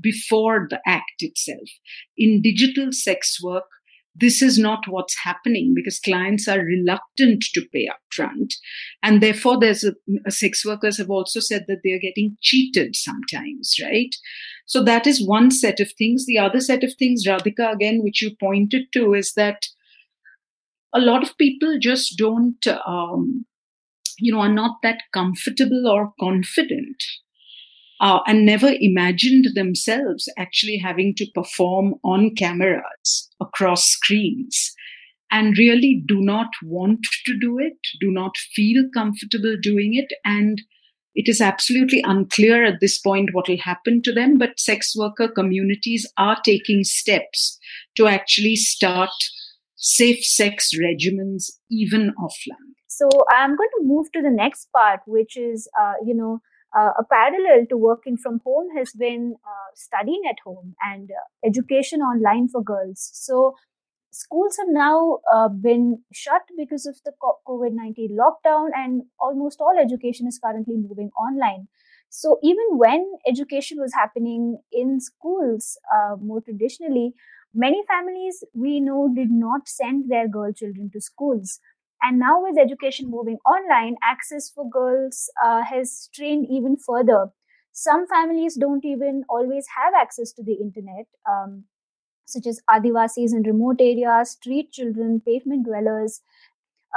before 0.00 0.66
the 0.70 0.80
act 0.86 1.20
itself. 1.20 1.68
In 2.16 2.42
digital 2.42 2.92
sex 2.92 3.38
work, 3.42 3.64
this 4.14 4.42
is 4.42 4.58
not 4.58 4.80
what's 4.88 5.16
happening 5.24 5.72
because 5.74 6.00
clients 6.00 6.48
are 6.48 6.60
reluctant 6.60 7.44
to 7.54 7.62
pay 7.72 7.88
upfront. 7.88 8.54
And 9.02 9.22
therefore, 9.22 9.58
there's 9.58 9.84
a, 9.84 9.94
sex 10.30 10.64
workers 10.66 10.98
have 10.98 11.10
also 11.10 11.40
said 11.40 11.64
that 11.68 11.78
they're 11.84 12.00
getting 12.00 12.36
cheated 12.42 12.96
sometimes, 12.96 13.76
right? 13.82 14.14
So 14.66 14.82
that 14.84 15.06
is 15.06 15.26
one 15.26 15.50
set 15.50 15.80
of 15.80 15.92
things. 15.96 16.26
The 16.26 16.38
other 16.38 16.60
set 16.60 16.84
of 16.84 16.92
things, 16.98 17.24
Radhika, 17.26 17.72
again, 17.72 18.00
which 18.02 18.20
you 18.20 18.32
pointed 18.38 18.92
to, 18.94 19.14
is 19.14 19.32
that 19.34 19.62
a 20.94 21.00
lot 21.00 21.22
of 21.22 21.36
people 21.38 21.78
just 21.80 22.16
don't, 22.18 22.66
um, 22.86 23.44
you 24.18 24.32
know, 24.32 24.40
are 24.40 24.52
not 24.52 24.76
that 24.82 25.02
comfortable 25.12 25.86
or 25.86 26.12
confident 26.20 27.02
uh, 28.00 28.20
and 28.26 28.46
never 28.46 28.72
imagined 28.80 29.48
themselves 29.54 30.28
actually 30.38 30.78
having 30.78 31.14
to 31.14 31.26
perform 31.34 31.94
on 32.02 32.34
cameras 32.34 33.28
across 33.40 33.86
screens 33.86 34.74
and 35.30 35.58
really 35.58 36.02
do 36.06 36.20
not 36.20 36.48
want 36.62 37.06
to 37.24 37.38
do 37.38 37.58
it, 37.58 37.76
do 38.00 38.10
not 38.10 38.36
feel 38.36 38.84
comfortable 38.92 39.56
doing 39.62 39.94
it. 39.94 40.12
And 40.24 40.60
it 41.14 41.28
is 41.28 41.40
absolutely 41.40 42.02
unclear 42.04 42.64
at 42.64 42.80
this 42.80 42.98
point 42.98 43.30
what 43.32 43.48
will 43.48 43.58
happen 43.58 44.00
to 44.02 44.12
them, 44.12 44.38
but 44.38 44.58
sex 44.58 44.94
worker 44.96 45.28
communities 45.28 46.10
are 46.16 46.38
taking 46.44 46.82
steps 46.82 47.58
to 47.96 48.06
actually 48.06 48.56
start 48.56 49.10
safe 49.80 50.24
sex 50.24 50.70
regimens 50.78 51.50
even 51.70 52.12
offline. 52.18 52.70
So 52.86 53.08
I'm 53.30 53.56
going 53.56 53.70
to 53.78 53.84
move 53.84 54.12
to 54.12 54.22
the 54.22 54.30
next 54.30 54.68
part, 54.72 55.00
which 55.06 55.36
is, 55.36 55.68
uh, 55.80 55.94
you 56.04 56.14
know, 56.14 56.40
uh, 56.76 56.90
a 56.98 57.04
parallel 57.04 57.66
to 57.68 57.76
working 57.76 58.16
from 58.16 58.40
home 58.44 58.68
has 58.76 58.92
been 58.92 59.34
uh, 59.44 59.70
studying 59.74 60.22
at 60.28 60.36
home 60.44 60.74
and 60.82 61.10
uh, 61.10 61.48
education 61.48 62.00
online 62.00 62.48
for 62.48 62.62
girls. 62.62 63.10
So, 63.12 63.54
schools 64.12 64.56
have 64.58 64.68
now 64.68 65.18
uh, 65.32 65.48
been 65.48 66.02
shut 66.12 66.42
because 66.56 66.86
of 66.86 66.96
the 67.04 67.12
COVID 67.48 67.72
19 67.72 68.16
lockdown, 68.16 68.68
and 68.74 69.02
almost 69.18 69.60
all 69.60 69.74
education 69.80 70.28
is 70.28 70.38
currently 70.38 70.76
moving 70.76 71.10
online. 71.18 71.66
So, 72.08 72.38
even 72.42 72.66
when 72.70 73.04
education 73.26 73.78
was 73.80 73.92
happening 73.94 74.58
in 74.70 75.00
schools 75.00 75.76
uh, 75.92 76.16
more 76.20 76.40
traditionally, 76.40 77.14
many 77.54 77.82
families 77.86 78.44
we 78.54 78.80
know 78.80 79.10
did 79.14 79.30
not 79.30 79.68
send 79.68 80.10
their 80.10 80.28
girl 80.28 80.52
children 80.52 80.90
to 80.92 81.00
schools 81.00 81.60
and 82.02 82.18
now, 82.18 82.42
with 82.42 82.56
education 82.58 83.10
moving 83.10 83.36
online, 83.46 83.96
access 84.02 84.48
for 84.48 84.66
girls 84.70 85.28
uh, 85.44 85.62
has 85.62 85.92
strained 85.94 86.46
even 86.50 86.78
further. 86.78 87.26
Some 87.72 88.06
families 88.08 88.56
don't 88.56 88.86
even 88.86 89.24
always 89.28 89.66
have 89.76 89.92
access 89.94 90.32
to 90.32 90.42
the 90.42 90.54
internet, 90.54 91.04
um, 91.30 91.64
such 92.26 92.46
as 92.46 92.60
Adivasis 92.70 93.32
in 93.34 93.42
remote 93.42 93.76
areas, 93.80 94.30
street 94.30 94.72
children, 94.72 95.20
pavement 95.24 95.66
dwellers. 95.66 96.22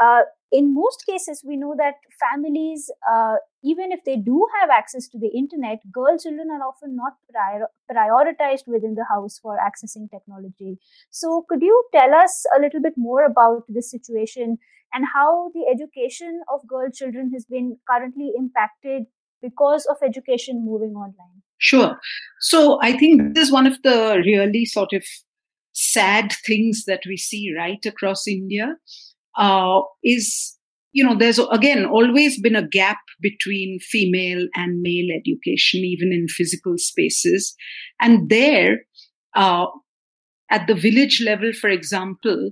Uh, 0.01 0.21
in 0.51 0.73
most 0.73 1.03
cases, 1.08 1.43
we 1.45 1.58
know 1.58 1.75
that 1.77 1.95
families, 2.19 2.91
uh, 3.12 3.36
even 3.63 3.91
if 3.91 4.03
they 4.06 4.15
do 4.15 4.45
have 4.60 4.69
access 4.69 5.08
to 5.08 5.17
the 5.17 5.29
internet, 5.29 5.79
girl 5.91 6.17
children 6.17 6.49
are 6.51 6.62
often 6.67 6.95
not 6.95 7.13
prior- 7.32 7.69
prioritized 7.91 8.67
within 8.67 8.95
the 8.95 9.06
house 9.10 9.39
for 9.39 9.58
accessing 9.58 10.10
technology. 10.10 10.79
So, 11.10 11.45
could 11.49 11.62
you 11.62 11.84
tell 11.93 12.13
us 12.13 12.45
a 12.56 12.62
little 12.62 12.82
bit 12.82 12.93
more 12.97 13.23
about 13.25 13.63
this 13.67 13.89
situation 13.89 14.58
and 14.93 15.06
how 15.13 15.51
the 15.53 15.65
education 15.71 16.41
of 16.53 16.67
girl 16.67 16.89
children 16.91 17.32
has 17.34 17.45
been 17.45 17.77
currently 17.89 18.32
impacted 18.38 19.06
because 19.41 19.86
of 19.86 19.97
education 20.03 20.63
moving 20.65 20.93
online? 20.93 21.41
Sure. 21.58 21.99
So 22.41 22.79
I 22.82 22.97
think 22.97 23.34
this 23.34 23.47
is 23.47 23.53
one 23.53 23.67
of 23.67 23.82
the 23.84 24.21
really 24.25 24.65
sort 24.65 24.93
of 24.93 25.03
sad 25.71 26.34
things 26.45 26.84
that 26.86 27.01
we 27.08 27.17
see 27.17 27.53
right 27.58 27.84
across 27.86 28.27
India. 28.27 28.75
Uh, 29.37 29.81
is 30.03 30.57
you 30.91 31.03
know 31.03 31.15
there's 31.17 31.39
again 31.51 31.85
always 31.85 32.39
been 32.39 32.55
a 32.55 32.67
gap 32.67 32.99
between 33.21 33.79
female 33.79 34.47
and 34.55 34.81
male 34.81 35.07
education 35.15 35.79
even 35.79 36.13
in 36.13 36.27
physical 36.27 36.73
spaces 36.77 37.55
and 37.99 38.29
there 38.29 38.81
uh, 39.35 39.65
at 40.51 40.67
the 40.67 40.75
village 40.75 41.21
level 41.25 41.51
for 41.51 41.69
example 41.69 42.51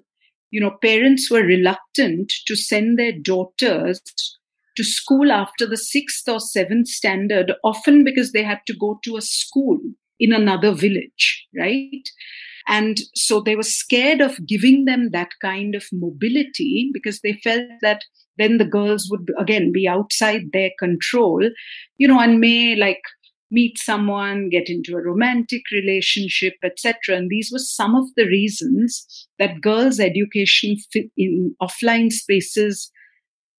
you 0.52 0.60
know, 0.60 0.78
parents 0.82 1.32
were 1.32 1.44
reluctant 1.44 2.32
to 2.46 2.56
send 2.56 3.00
their 3.00 3.14
daughters 3.14 4.02
to 4.76 4.84
school 4.84 5.32
after 5.32 5.66
the 5.66 5.78
sixth 5.78 6.28
or 6.28 6.40
seventh 6.40 6.88
standard, 6.88 7.54
often 7.64 8.04
because 8.04 8.34
they 8.34 8.44
had 8.44 8.60
to 8.68 8.76
go 8.78 9.00
to 9.04 9.18
a 9.18 9.22
school 9.22 9.80
in 10.20 10.34
another 10.34 10.74
village, 10.74 11.48
right? 11.58 12.04
And 12.68 12.98
so 13.16 13.42
they 13.42 13.56
were 13.56 13.64
scared 13.64 14.22
of 14.22 14.46
giving 14.46 14.86
them 14.86 15.10
that 15.12 15.32
kind 15.42 15.76
of 15.76 15.86
mobility 15.92 16.90
because 16.94 17.22
they 17.22 17.34
felt 17.44 17.66
that 17.82 18.04
then 18.38 18.58
the 18.58 18.66
girls 18.66 19.08
would 19.12 19.32
again 19.38 19.72
be 19.72 19.88
outside 19.88 20.52
their 20.54 20.72
control, 20.80 21.42
you 21.98 22.08
know, 22.08 22.20
and 22.20 22.40
may 22.40 22.76
like 22.76 23.02
meet 23.52 23.78
someone, 23.78 24.50
get 24.50 24.70
into 24.70 24.96
a 24.96 25.02
romantic 25.02 25.62
relationship, 25.72 26.54
etc. 26.64 27.18
And 27.18 27.30
these 27.30 27.50
were 27.52 27.60
some 27.60 27.96
of 27.96 28.06
the 28.16 28.26
reasons 28.26 29.28
that 29.40 29.62
girls' 29.62 30.00
education 30.00 30.78
in 31.18 31.54
offline 31.62 32.12
spaces 32.12 32.90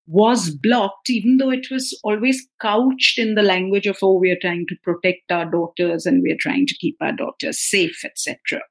was 0.06 0.50
blocked, 0.50 1.10
even 1.10 1.36
though 1.36 1.50
it 1.50 1.68
was 1.70 1.98
always 2.02 2.46
couched 2.60 3.18
in 3.18 3.34
the 3.34 3.42
language 3.42 3.86
of, 3.86 3.98
oh, 4.02 4.18
we 4.18 4.30
are 4.30 4.38
trying 4.40 4.66
to 4.68 4.76
protect 4.82 5.30
our 5.30 5.48
daughters 5.48 6.06
and 6.06 6.22
we 6.22 6.32
are 6.32 6.40
trying 6.40 6.66
to 6.66 6.76
keep 6.80 6.96
our 7.00 7.12
daughters 7.12 7.60
safe, 7.60 8.04
etc. 8.04 8.62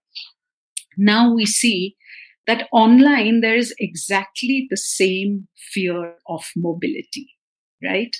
Now 0.98 1.34
we 1.34 1.46
see 1.46 1.96
that 2.48 2.68
online 2.72 3.42
there 3.42 3.56
is 3.56 3.74
exactly 3.80 4.68
the 4.70 4.78
same 4.78 5.48
fear 5.74 6.16
of 6.28 6.44
mobility 6.56 7.36
right? 7.84 8.16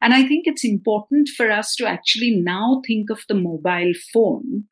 And 0.00 0.14
I 0.14 0.26
think 0.26 0.46
it's 0.46 0.64
important 0.64 1.28
for 1.30 1.50
us 1.50 1.74
to 1.76 1.86
actually 1.86 2.30
now 2.30 2.82
think 2.86 3.10
of 3.10 3.20
the 3.28 3.34
mobile 3.34 3.92
phone, 4.12 4.64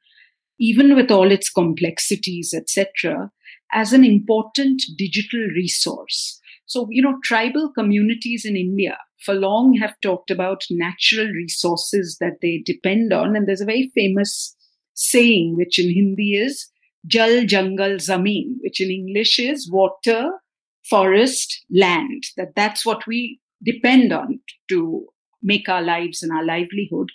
even 0.59 0.95
with 0.95 1.11
all 1.11 1.31
its 1.31 1.51
complexities, 1.51 2.55
etc., 2.55 3.31
as 3.73 3.93
an 3.93 4.05
important 4.05 4.83
digital 4.97 5.41
resource. 5.55 6.41
So, 6.67 6.87
you 6.91 7.03
know, 7.03 7.19
tribal 7.25 7.73
communities 7.73 8.45
in 8.45 8.57
India 8.57 8.97
for 9.25 9.35
long 9.35 9.75
have 9.75 9.95
talked 10.03 10.31
about 10.31 10.65
natural 10.71 11.27
resources 11.29 12.19
that 12.21 12.39
they 12.43 12.63
depend 12.65 13.13
on. 13.13 13.35
And 13.35 13.47
there's 13.47 13.61
a 13.61 13.67
very 13.67 13.91
famous 13.95 14.55
saying, 14.95 15.57
which 15.57 15.79
in 15.79 15.93
Hindi 15.93 16.37
is 16.37 16.69
Jal 17.07 17.45
Jangal 17.45 17.97
Zameen, 17.97 18.57
which 18.61 18.81
in 18.81 18.91
English 18.91 19.39
is 19.39 19.71
water, 19.71 20.31
forest, 20.89 21.65
land. 21.71 22.25
That 22.37 22.55
that's 22.57 22.85
what 22.85 23.07
we 23.07 23.41
depend 23.65 24.13
on 24.13 24.41
to 24.71 25.07
make 25.43 25.69
our 25.69 25.83
lives 25.83 26.23
and 26.23 26.33
our 26.33 26.45
livelihood. 26.45 27.11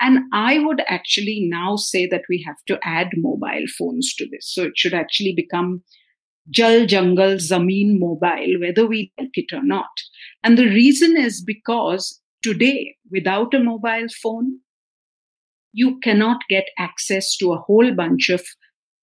And 0.00 0.20
I 0.32 0.58
would 0.58 0.82
actually 0.88 1.48
now 1.50 1.76
say 1.76 2.06
that 2.06 2.24
we 2.28 2.42
have 2.46 2.58
to 2.66 2.78
add 2.82 3.08
mobile 3.16 3.64
phones 3.78 4.14
to 4.14 4.28
this. 4.30 4.52
So 4.54 4.64
it 4.64 4.72
should 4.76 4.94
actually 4.94 5.32
become 5.34 5.82
Jal 6.50 6.86
Jangal 6.86 7.36
Zameen 7.36 7.98
Mobile, 7.98 8.60
whether 8.60 8.86
we 8.86 9.12
like 9.18 9.30
it 9.34 9.52
or 9.52 9.64
not. 9.64 9.88
And 10.44 10.56
the 10.56 10.66
reason 10.66 11.16
is 11.16 11.42
because 11.42 12.20
today, 12.42 12.96
without 13.10 13.54
a 13.54 13.58
mobile 13.58 14.06
phone, 14.22 14.60
you 15.72 15.98
cannot 16.00 16.42
get 16.48 16.66
access 16.78 17.36
to 17.38 17.52
a 17.52 17.58
whole 17.58 17.92
bunch 17.94 18.28
of 18.28 18.44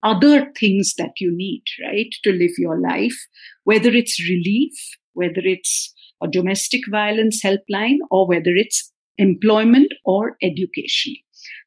other 0.03 0.51
things 0.59 0.93
that 0.97 1.13
you 1.19 1.31
need, 1.35 1.63
right, 1.85 2.13
to 2.23 2.31
live 2.31 2.51
your 2.57 2.79
life, 2.79 3.15
whether 3.63 3.89
it's 3.89 4.21
relief, 4.27 4.73
whether 5.13 5.41
it's 5.43 5.93
a 6.21 6.27
domestic 6.27 6.81
violence 6.89 7.41
helpline, 7.43 7.97
or 8.11 8.27
whether 8.27 8.51
it's 8.53 8.91
employment 9.17 9.91
or 10.05 10.35
education. 10.41 11.15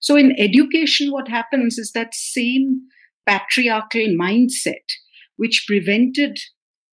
So, 0.00 0.16
in 0.16 0.38
education, 0.38 1.10
what 1.10 1.28
happens 1.28 1.78
is 1.78 1.92
that 1.92 2.14
same 2.14 2.80
patriarchal 3.26 4.14
mindset, 4.20 4.84
which 5.36 5.64
prevented, 5.66 6.38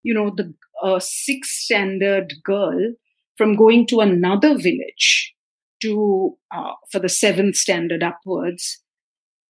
you 0.04 0.14
know, 0.14 0.36
the 0.36 0.54
sixth 1.00 1.52
standard 1.52 2.34
girl 2.44 2.94
from 3.38 3.56
going 3.56 3.88
to 3.88 4.00
another 4.00 4.58
village 4.58 5.34
to 5.82 6.38
uh, 6.56 6.74
for 6.92 7.00
the 7.00 7.10
seventh 7.10 7.56
standard 7.56 8.04
upwards 8.04 8.83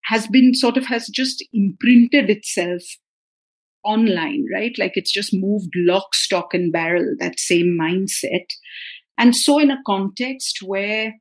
has 0.06 0.28
been 0.28 0.54
sort 0.54 0.78
of 0.78 0.86
has 0.86 1.08
just 1.08 1.44
imprinted 1.54 2.30
itself 2.30 2.82
online 3.84 4.46
right? 4.54 4.74
Like 4.78 4.94
it's 4.96 5.12
just 5.12 5.34
moved 5.34 5.74
lock 5.76 6.14
stock 6.16 6.54
and 6.54 6.72
barrel 6.72 7.16
that 7.20 7.40
same 7.40 7.78
mindset. 7.80 8.46
And 9.18 9.36
so 9.36 9.60
in 9.60 9.72
a 9.72 9.82
context 9.86 10.60
where 10.66 11.14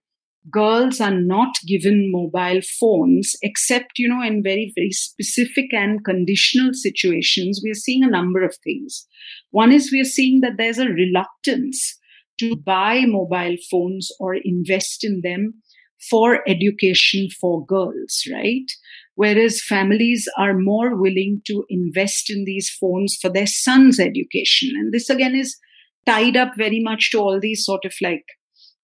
girls 0.51 1.01
are 1.01 1.14
not 1.14 1.55
given 1.68 2.11
mobile 2.11 2.61
phones 2.81 3.37
except 3.42 3.92
you 3.97 4.09
know 4.09 4.21
in 4.27 4.42
very 4.42 4.73
very 4.75 4.90
specific 4.90 5.73
and 5.73 6.05
conditional 6.05 6.71
situations 6.73 7.61
we 7.62 7.71
are 7.71 7.75
seeing 7.75 8.03
a 8.03 8.11
number 8.11 8.42
of 8.42 8.57
things. 8.64 9.07
One 9.51 9.71
is 9.73 9.92
we 9.92 10.01
are 10.01 10.05
seeing 10.05 10.40
that 10.40 10.55
there's 10.59 10.79
a 10.79 10.88
reluctance 10.88 11.99
to 12.40 12.57
buy 12.57 13.05
mobile 13.07 13.57
phones 13.71 14.11
or 14.18 14.35
invest 14.35 15.05
in 15.05 15.21
them 15.23 15.62
for 16.11 16.41
education 16.49 17.29
for 17.41 17.65
girls 17.67 18.23
right? 18.33 18.71
Whereas 19.15 19.62
families 19.62 20.29
are 20.38 20.55
more 20.55 20.97
willing 20.97 21.43
to 21.47 21.65
invest 21.69 22.31
in 22.31 22.45
these 22.45 22.71
phones 22.71 23.17
for 23.21 23.29
their 23.29 23.47
sons 23.47 24.01
education. 24.01 24.71
And 24.75 24.93
this 24.93 25.11
again 25.11 25.35
is 25.35 25.57
tied 26.07 26.37
up 26.37 26.53
very 26.57 26.81
much 26.81 27.11
to 27.11 27.19
all 27.19 27.38
these 27.38 27.65
sort 27.65 27.85
of 27.85 27.95
like 28.01 28.25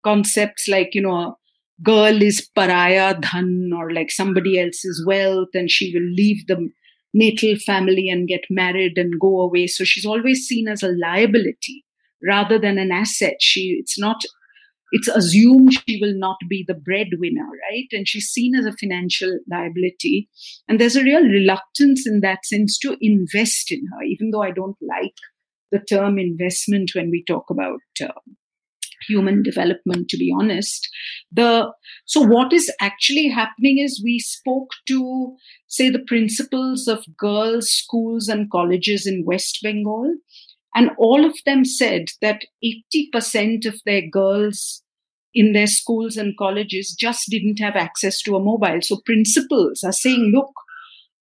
concepts 0.04 0.68
like 0.68 0.94
you 0.94 1.02
know 1.02 1.16
a 1.16 1.37
girl 1.83 2.22
is 2.22 2.48
paraya 2.57 3.20
dhan 3.20 3.70
or 3.76 3.90
like 3.90 4.11
somebody 4.11 4.61
else's 4.61 5.04
wealth 5.07 5.48
and 5.54 5.70
she 5.70 5.92
will 5.92 6.09
leave 6.14 6.46
the 6.46 6.68
natal 7.14 7.57
family 7.57 8.09
and 8.09 8.28
get 8.28 8.44
married 8.50 8.98
and 8.98 9.20
go 9.20 9.40
away. 9.40 9.66
So 9.66 9.85
she's 9.85 10.07
always 10.07 10.46
seen 10.46 10.68
as 10.68 10.83
a 10.83 10.88
liability 10.88 11.85
rather 12.22 12.59
than 12.59 12.78
an 12.78 12.92
asset. 12.92 13.37
She 13.40 13.76
it's 13.81 13.98
not 13.98 14.22
it's 14.90 15.09
assumed 15.09 15.72
she 15.72 15.98
will 16.01 16.14
not 16.16 16.37
be 16.48 16.64
the 16.66 16.74
breadwinner 16.74 17.46
right? 17.70 17.87
And 17.92 18.09
she's 18.09 18.27
seen 18.27 18.55
as 18.55 18.64
a 18.64 18.72
financial 18.72 19.38
liability. 19.51 20.29
And 20.68 20.81
there's 20.81 20.96
a 20.96 21.05
real 21.05 21.22
reluctance 21.22 22.07
in 22.07 22.20
that 22.20 22.44
sense 22.44 22.79
to 22.79 22.96
invest 23.01 23.70
in 23.70 23.83
her 23.92 24.03
even 24.03 24.31
though 24.31 24.42
i 24.42 24.51
don't 24.51 24.77
like 24.81 25.14
the 25.70 25.81
term 25.81 26.18
investment 26.18 26.90
when 26.94 27.11
we 27.11 27.24
talk 27.27 27.44
about 27.51 27.81
uh, 28.03 28.09
human 29.07 29.42
development 29.42 30.09
to 30.09 30.16
be 30.16 30.35
honest. 30.37 30.88
The 31.31 31.72
so 32.05 32.20
what 32.20 32.53
is 32.53 32.72
actually 32.81 33.29
happening 33.29 33.79
is 33.79 34.03
we 34.05 34.18
spoke 34.18 34.70
to 34.88 35.37
say 35.66 35.90
the 35.90 36.05
principals 36.07 36.88
of 36.88 37.05
girls 37.16 37.70
schools 37.70 38.29
and 38.29 38.51
colleges 38.51 39.07
in 39.07 39.24
west 39.24 39.61
bengal 39.62 40.14
and 40.78 40.90
all 40.96 41.24
of 41.26 41.36
them 41.44 41.64
said 41.64 42.04
that 42.22 42.44
80% 42.64 43.66
of 43.66 43.80
their 43.84 44.02
girls 44.08 44.82
in 45.34 45.52
their 45.52 45.66
schools 45.66 46.16
and 46.16 46.38
colleges 46.38 46.94
just 46.98 47.28
didn't 47.28 47.58
have 47.58 47.74
access 47.74 48.22
to 48.22 48.36
a 48.36 48.42
mobile 48.42 48.78
so 48.80 49.00
principals 49.04 49.82
are 49.82 49.92
saying 49.92 50.30
look 50.34 50.52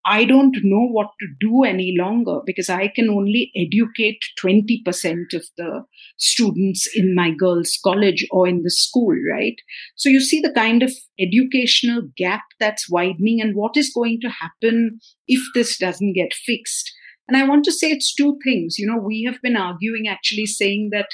I 0.09 0.23
don't 0.23 0.55
know 0.63 0.87
what 0.87 1.09
to 1.19 1.27
do 1.41 1.63
any 1.65 1.93
longer 1.97 2.39
because 2.45 2.69
I 2.69 2.87
can 2.87 3.09
only 3.09 3.51
educate 3.57 4.19
20% 4.41 5.33
of 5.33 5.45
the 5.57 5.83
students 6.17 6.87
in 6.95 7.13
my 7.13 7.31
girls' 7.31 7.77
college 7.83 8.25
or 8.31 8.47
in 8.47 8.63
the 8.63 8.71
school, 8.71 9.13
right? 9.29 9.55
So 9.97 10.07
you 10.07 10.21
see 10.21 10.39
the 10.39 10.53
kind 10.53 10.81
of 10.81 10.93
educational 11.19 12.03
gap 12.15 12.43
that's 12.57 12.89
widening 12.89 13.41
and 13.41 13.53
what 13.53 13.75
is 13.75 13.91
going 13.93 14.21
to 14.21 14.29
happen 14.29 15.01
if 15.27 15.41
this 15.53 15.77
doesn't 15.77 16.13
get 16.13 16.33
fixed. 16.33 16.89
And 17.27 17.35
I 17.35 17.47
want 17.47 17.65
to 17.65 17.71
say 17.71 17.89
it's 17.89 18.13
two 18.13 18.37
things. 18.43 18.77
You 18.79 18.87
know, 18.87 18.97
we 18.97 19.23
have 19.23 19.41
been 19.41 19.57
arguing 19.57 20.07
actually 20.07 20.45
saying 20.45 20.91
that 20.91 21.09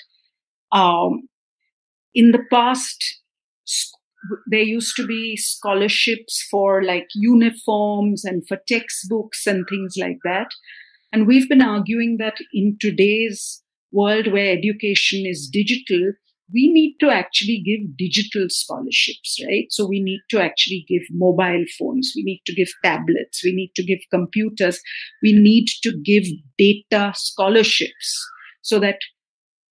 um, 0.78 1.28
in 2.14 2.32
the 2.32 2.44
past, 2.52 3.04
there 4.48 4.62
used 4.62 4.96
to 4.96 5.06
be 5.06 5.36
scholarships 5.36 6.46
for 6.50 6.84
like 6.84 7.08
uniforms 7.16 8.24
and 8.24 8.48
for 8.48 8.58
textbooks 8.68 9.46
and 9.48 9.66
things 9.68 9.96
like 9.98 10.20
that. 10.24 10.48
And 11.12 11.28
we've 11.28 11.50
been 11.50 11.62
arguing 11.62 12.18
that 12.20 12.38
in 12.54 12.78
today's 12.80 13.62
world 13.92 14.32
where 14.32 14.58
education 14.58 15.26
is 15.26 15.50
digital, 15.52 16.14
we 16.52 16.72
need 16.72 16.98
to 17.00 17.10
actually 17.10 17.64
give 17.66 17.98
digital 17.98 18.48
scholarships, 18.50 19.40
right? 19.48 19.66
So 19.70 19.88
we 19.88 20.02
need 20.02 20.22
to 20.30 20.42
actually 20.42 20.86
give 20.88 21.04
mobile 21.12 21.64
phones, 21.80 22.14
we 22.16 22.24
need 22.24 22.42
to 22.46 22.54
give 22.54 22.70
tablets, 22.84 23.44
we 23.44 23.54
need 23.54 23.72
to 23.76 23.84
give 23.84 24.00
computers, 24.12 24.80
we 25.22 25.34
need 25.34 25.68
to 25.84 25.94
give 26.04 26.26
data 26.58 27.14
scholarships 27.16 28.28
so 28.62 28.80
that 28.80 28.98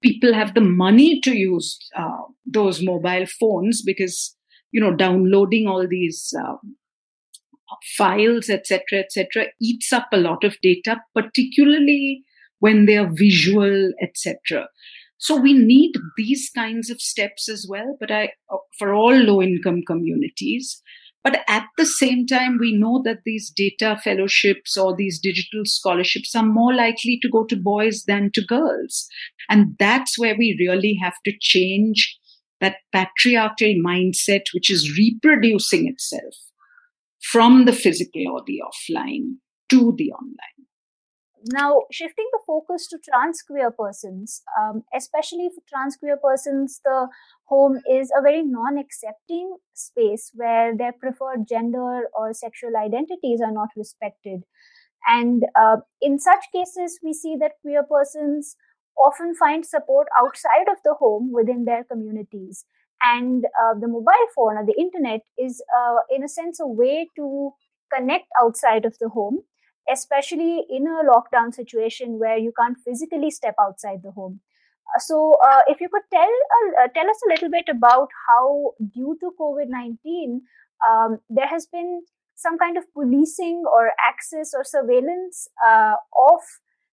people 0.02 0.34
have 0.34 0.54
the 0.54 0.60
money 0.60 1.20
to 1.20 1.36
use 1.36 1.78
uh, 1.96 2.22
those 2.46 2.82
mobile 2.82 3.26
phones 3.40 3.82
because 3.82 4.36
you 4.72 4.80
know 4.80 4.94
downloading 4.94 5.66
all 5.66 5.86
these 5.88 6.34
um, 6.38 6.76
files 7.96 8.50
etc 8.50 9.00
etc 9.00 9.46
eats 9.60 9.92
up 9.92 10.08
a 10.12 10.18
lot 10.18 10.44
of 10.44 10.56
data 10.62 11.00
particularly 11.14 12.22
when 12.58 12.86
they 12.86 12.96
are 12.96 13.10
visual 13.12 13.90
etc 14.02 14.66
so 15.22 15.36
we 15.36 15.52
need 15.52 15.92
these 16.16 16.50
kinds 16.54 16.90
of 16.90 17.00
steps 17.00 17.48
as 17.48 17.66
well 17.68 17.96
but 18.00 18.10
i 18.10 18.24
uh, 18.52 18.56
for 18.78 18.92
all 18.92 19.14
low 19.14 19.40
income 19.40 19.80
communities 19.86 20.82
but 21.24 21.38
at 21.48 21.66
the 21.78 21.86
same 21.86 22.26
time 22.26 22.58
we 22.58 22.72
know 22.76 23.00
that 23.04 23.20
these 23.24 23.50
data 23.50 23.98
fellowships 24.04 24.76
or 24.76 24.94
these 24.96 25.20
digital 25.20 25.62
scholarships 25.64 26.34
are 26.34 26.44
more 26.44 26.74
likely 26.74 27.18
to 27.22 27.28
go 27.36 27.44
to 27.44 27.56
boys 27.56 28.04
than 28.06 28.30
to 28.34 28.44
girls 28.44 29.06
and 29.48 29.76
that's 29.78 30.18
where 30.18 30.36
we 30.36 30.56
really 30.58 30.98
have 31.02 31.14
to 31.24 31.32
change 31.40 32.18
that 32.60 32.76
patriarchal 32.92 33.74
mindset 33.84 34.54
which 34.54 34.70
is 34.70 34.96
reproducing 34.98 35.88
itself 35.88 36.34
from 37.22 37.64
the 37.64 37.72
physical 37.72 38.28
or 38.28 38.42
the 38.46 38.60
offline 38.68 39.36
to 39.70 39.94
the 39.96 40.12
online. 40.12 40.51
Now, 41.46 41.82
shifting 41.90 42.26
the 42.32 42.38
focus 42.46 42.86
to 42.88 42.98
trans 42.98 43.42
queer 43.42 43.70
persons, 43.72 44.42
um, 44.60 44.84
especially 44.96 45.50
for 45.52 45.62
trans 45.68 45.96
queer 45.96 46.16
persons, 46.16 46.80
the 46.84 47.08
home 47.46 47.80
is 47.90 48.12
a 48.16 48.22
very 48.22 48.42
non 48.42 48.78
accepting 48.78 49.56
space 49.74 50.30
where 50.34 50.76
their 50.76 50.92
preferred 50.92 51.48
gender 51.48 52.02
or 52.14 52.32
sexual 52.32 52.76
identities 52.76 53.40
are 53.40 53.52
not 53.52 53.70
respected. 53.76 54.42
And 55.08 55.44
uh, 55.58 55.78
in 56.00 56.18
such 56.18 56.44
cases, 56.54 57.00
we 57.02 57.12
see 57.12 57.36
that 57.40 57.52
queer 57.62 57.82
persons 57.82 58.56
often 58.96 59.34
find 59.34 59.66
support 59.66 60.06
outside 60.18 60.68
of 60.70 60.78
the 60.84 60.94
home 60.94 61.32
within 61.32 61.64
their 61.64 61.84
communities. 61.84 62.64
And 63.02 63.44
uh, 63.46 63.74
the 63.80 63.88
mobile 63.88 64.28
phone 64.36 64.58
or 64.58 64.64
the 64.64 64.78
internet 64.78 65.22
is, 65.36 65.60
uh, 65.76 65.96
in 66.08 66.22
a 66.22 66.28
sense, 66.28 66.60
a 66.60 66.66
way 66.66 67.08
to 67.16 67.50
connect 67.92 68.26
outside 68.40 68.84
of 68.84 68.96
the 69.00 69.08
home, 69.08 69.40
especially 69.90 70.64
in 70.68 70.86
a 70.86 71.02
lockdown 71.10 71.54
situation 71.54 72.18
where 72.18 72.36
you 72.36 72.52
can't 72.58 72.78
physically 72.84 73.30
step 73.30 73.54
outside 73.60 74.00
the 74.02 74.10
home. 74.10 74.40
Uh, 74.94 74.98
so, 75.00 75.36
uh, 75.44 75.62
if 75.68 75.80
you 75.80 75.88
could 75.88 76.02
tell 76.12 76.34
uh, 76.82 76.88
tell 76.94 77.08
us 77.08 77.20
a 77.26 77.30
little 77.30 77.50
bit 77.50 77.68
about 77.68 78.08
how, 78.28 78.72
due 78.94 79.16
to 79.20 79.32
COVID 79.40 79.68
nineteen, 79.68 80.42
um, 80.88 81.18
there 81.30 81.46
has 81.46 81.66
been 81.66 82.02
some 82.34 82.58
kind 82.58 82.76
of 82.76 82.84
policing 82.92 83.62
or 83.72 83.92
access 84.04 84.52
or 84.54 84.64
surveillance 84.64 85.48
uh, 85.66 85.94
of 86.18 86.40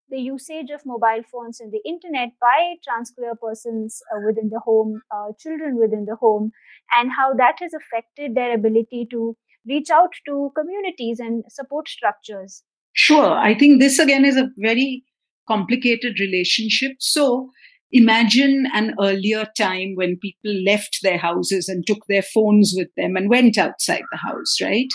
the 0.09 0.19
usage 0.19 0.69
of 0.71 0.85
mobile 0.85 1.21
phones 1.31 1.59
and 1.59 1.71
the 1.71 1.81
internet 1.85 2.29
by 2.41 2.75
trans 2.83 3.11
queer 3.11 3.33
persons 3.35 4.01
uh, 4.11 4.19
within 4.25 4.49
the 4.49 4.59
home, 4.59 5.01
uh, 5.11 5.27
children 5.39 5.77
within 5.77 6.05
the 6.05 6.15
home, 6.15 6.51
and 6.91 7.11
how 7.11 7.33
that 7.33 7.55
has 7.59 7.73
affected 7.73 8.33
their 8.35 8.53
ability 8.53 9.07
to 9.09 9.35
reach 9.67 9.89
out 9.89 10.09
to 10.25 10.51
communities 10.55 11.19
and 11.19 11.43
support 11.49 11.87
structures. 11.87 12.63
Sure. 13.01 13.31
I 13.37 13.57
think 13.57 13.79
this 13.79 13.97
again 13.97 14.25
is 14.25 14.35
a 14.35 14.49
very 14.57 15.05
complicated 15.47 16.19
relationship. 16.19 16.97
So 16.99 17.49
imagine 17.93 18.67
an 18.73 18.93
earlier 18.99 19.47
time 19.57 19.93
when 19.95 20.17
people 20.17 20.51
left 20.65 20.99
their 21.01 21.17
houses 21.17 21.69
and 21.69 21.87
took 21.87 22.05
their 22.09 22.21
phones 22.21 22.73
with 22.75 22.89
them 22.97 23.15
and 23.15 23.29
went 23.29 23.57
outside 23.57 24.03
the 24.11 24.17
house, 24.17 24.57
right? 24.61 24.89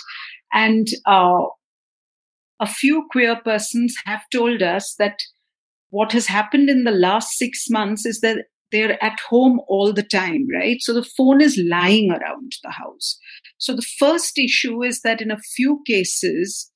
And 0.53 0.87
uh, 1.07 1.45
a 2.59 2.67
few 2.67 3.07
queer 3.11 3.41
persons 3.43 3.95
have 4.05 4.21
told 4.31 4.61
us 4.61 4.93
that 4.99 5.17
what 5.89 6.11
has 6.11 6.27
happened 6.27 6.69
in 6.69 6.83
the 6.83 6.91
last 6.91 7.37
six 7.39 7.65
months 7.71 8.05
is 8.05 8.21
that 8.21 8.45
they're 8.71 9.03
at 9.03 9.19
home 9.29 9.61
all 9.67 9.91
the 9.93 10.03
time, 10.03 10.45
right? 10.53 10.77
So 10.81 10.93
the 10.93 11.07
phone 11.17 11.41
is 11.41 11.59
lying 11.69 12.11
around 12.11 12.51
the 12.63 12.71
house. 12.71 13.17
So 13.57 13.75
the 13.75 13.87
first 13.97 14.37
issue 14.37 14.83
is 14.83 15.01
that 15.01 15.21
in 15.21 15.31
a 15.31 15.39
few 15.55 15.81
cases, 15.87 16.71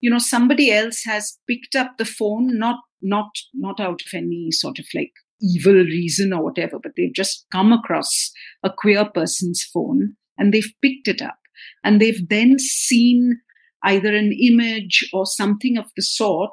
you 0.00 0.10
know, 0.10 0.18
somebody 0.18 0.70
else 0.70 1.02
has 1.04 1.38
picked 1.48 1.74
up 1.74 1.98
the 1.98 2.04
phone, 2.04 2.58
not 2.58 2.76
not 3.00 3.30
not 3.54 3.80
out 3.80 4.00
of 4.02 4.14
any 4.14 4.50
sort 4.50 4.78
of 4.78 4.86
like 4.94 5.12
evil 5.40 5.74
reason 5.74 6.32
or 6.32 6.42
whatever, 6.42 6.78
but 6.82 6.92
they've 6.96 7.14
just 7.14 7.46
come 7.52 7.72
across 7.72 8.32
a 8.62 8.70
queer 8.70 9.04
person's 9.04 9.62
phone 9.62 10.16
and 10.36 10.52
they've 10.52 10.72
picked 10.82 11.08
it 11.08 11.22
up 11.22 11.38
and 11.84 12.00
they've 12.00 12.28
then 12.28 12.58
seen 12.58 13.40
either 13.84 14.14
an 14.14 14.32
image 14.32 15.08
or 15.12 15.24
something 15.24 15.78
of 15.78 15.86
the 15.96 16.02
sort 16.02 16.50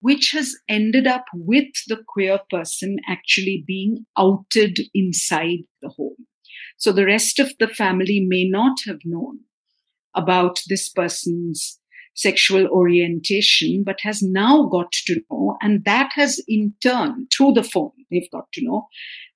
which 0.00 0.30
has 0.32 0.54
ended 0.68 1.06
up 1.06 1.24
with 1.34 1.72
the 1.88 1.98
queer 2.06 2.38
person 2.50 2.96
actually 3.08 3.64
being 3.66 4.06
outed 4.16 4.78
inside 4.94 5.60
the 5.82 5.88
home. 5.88 6.26
So 6.76 6.92
the 6.92 7.06
rest 7.06 7.38
of 7.40 7.52
the 7.58 7.66
family 7.66 8.24
may 8.24 8.48
not 8.48 8.76
have 8.86 9.00
known 9.04 9.40
about 10.14 10.60
this 10.68 10.88
person's 10.88 11.80
sexual 12.16 12.66
orientation, 12.68 13.84
but 13.84 14.00
has 14.00 14.22
now 14.22 14.64
got 14.64 14.90
to 14.90 15.20
know. 15.30 15.56
And 15.60 15.84
that 15.84 16.10
has 16.14 16.42
in 16.48 16.74
turn, 16.82 17.28
through 17.36 17.52
the 17.52 17.62
phone, 17.62 17.92
they've 18.10 18.30
got 18.32 18.50
to 18.54 18.64
know. 18.64 18.88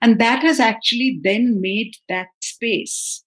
And 0.03 0.19
that 0.19 0.43
has 0.43 0.59
actually 0.59 1.21
then 1.23 1.61
made 1.61 1.93
that 2.09 2.29
space 2.43 3.23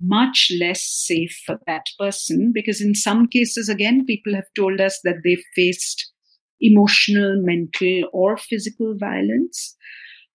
much 0.00 0.52
less 0.60 0.82
safe 0.82 1.40
for 1.46 1.58
that 1.66 1.86
person 1.98 2.52
because 2.54 2.82
in 2.82 2.94
some 2.94 3.26
cases 3.26 3.68
again 3.68 4.04
people 4.04 4.34
have 4.34 4.44
told 4.54 4.78
us 4.78 5.00
that 5.04 5.16
they've 5.24 5.44
faced 5.54 6.12
emotional 6.60 7.40
mental 7.42 8.02
or 8.12 8.36
physical 8.36 8.94
violence 8.98 9.74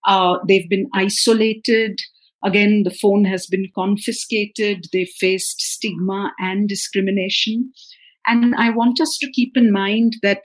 uh, 0.07 0.37
they've 0.47 0.67
been 0.67 0.89
isolated 0.95 1.99
again 2.43 2.81
the 2.83 2.97
phone 3.01 3.23
has 3.23 3.45
been 3.45 3.67
confiscated 3.75 4.85
they 4.91 5.05
faced 5.05 5.61
stigma 5.61 6.33
and 6.39 6.67
discrimination 6.67 7.71
and 8.27 8.55
I 8.55 8.69
want 8.69 9.01
us 9.01 9.17
to 9.19 9.31
keep 9.31 9.57
in 9.57 9.71
mind 9.71 10.17
that 10.21 10.41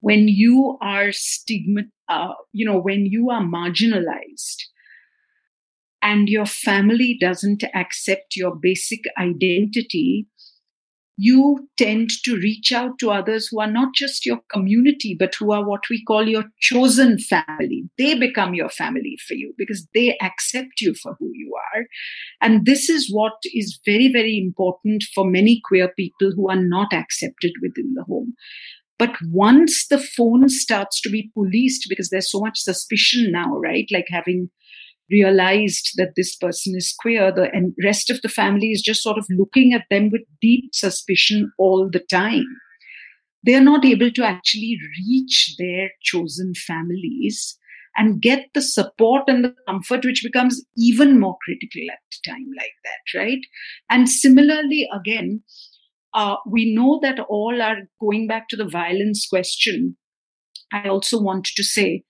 when 0.00 0.28
you 0.28 0.78
are 0.80 1.12
stigma, 1.12 1.82
uh, 2.08 2.32
you 2.52 2.66
know, 2.66 2.78
when 2.78 3.06
you 3.06 3.30
are 3.30 3.42
marginalized 3.42 4.62
and 6.02 6.28
your 6.28 6.46
family 6.46 7.16
doesn't 7.20 7.62
accept 7.74 8.36
your 8.36 8.54
basic 8.54 9.00
identity, 9.18 10.26
you 11.16 11.68
tend 11.78 12.10
to 12.24 12.36
reach 12.36 12.72
out 12.72 12.98
to 12.98 13.10
others 13.10 13.48
who 13.48 13.60
are 13.60 13.70
not 13.70 13.94
just 13.94 14.26
your 14.26 14.40
community, 14.50 15.14
but 15.16 15.34
who 15.36 15.52
are 15.52 15.64
what 15.64 15.82
we 15.88 16.02
call 16.04 16.28
your 16.28 16.44
chosen 16.60 17.18
family. 17.18 17.84
They 17.98 18.18
become 18.18 18.54
your 18.54 18.70
family 18.70 19.18
for 19.28 19.34
you 19.34 19.54
because 19.56 19.86
they 19.94 20.16
accept 20.20 20.80
you 20.80 20.94
for 20.94 21.14
who 21.18 21.30
you 21.34 21.41
are. 21.74 21.84
And 22.40 22.66
this 22.66 22.88
is 22.88 23.12
what 23.12 23.34
is 23.54 23.80
very, 23.84 24.10
very 24.12 24.38
important 24.38 25.04
for 25.14 25.24
many 25.24 25.60
queer 25.64 25.88
people 25.96 26.32
who 26.34 26.48
are 26.50 26.62
not 26.62 26.92
accepted 26.92 27.52
within 27.62 27.94
the 27.94 28.04
home. 28.04 28.34
But 28.98 29.16
once 29.30 29.88
the 29.88 29.98
phone 29.98 30.48
starts 30.48 31.00
to 31.00 31.10
be 31.10 31.30
policed, 31.34 31.86
because 31.88 32.10
there's 32.10 32.30
so 32.30 32.40
much 32.40 32.58
suspicion 32.58 33.32
now, 33.32 33.58
right? 33.58 33.86
Like 33.90 34.06
having 34.08 34.50
realized 35.10 35.90
that 35.96 36.12
this 36.16 36.36
person 36.36 36.74
is 36.76 36.94
queer, 36.98 37.32
the 37.32 37.50
and 37.52 37.74
rest 37.82 38.10
of 38.10 38.22
the 38.22 38.28
family 38.28 38.68
is 38.68 38.80
just 38.80 39.02
sort 39.02 39.18
of 39.18 39.26
looking 39.30 39.72
at 39.72 39.84
them 39.90 40.10
with 40.10 40.22
deep 40.40 40.74
suspicion 40.74 41.52
all 41.58 41.88
the 41.90 42.00
time. 42.10 42.46
They 43.44 43.54
are 43.54 43.60
not 43.60 43.84
able 43.84 44.10
to 44.12 44.24
actually 44.24 44.78
reach 44.98 45.56
their 45.58 45.90
chosen 46.02 46.52
families 46.54 47.58
and 47.96 48.22
get 48.22 48.46
the 48.54 48.62
support 48.62 49.24
and 49.26 49.44
the 49.44 49.54
comfort, 49.66 50.04
which 50.04 50.22
becomes 50.22 50.64
even 50.76 51.20
more 51.20 51.36
critical 51.44 51.82
at 51.90 51.98
a 51.98 52.30
time 52.30 52.46
like 52.56 52.72
that, 52.84 53.18
right? 53.18 53.40
And 53.90 54.08
similarly, 54.08 54.88
again, 54.94 55.42
uh, 56.14 56.36
we 56.46 56.74
know 56.74 56.98
that 57.02 57.20
all 57.28 57.60
are 57.60 57.88
going 58.00 58.26
back 58.26 58.48
to 58.48 58.56
the 58.56 58.68
violence 58.68 59.26
question. 59.28 59.96
I 60.72 60.88
also 60.88 61.20
want 61.20 61.46
to 61.54 61.64
say 61.64 62.04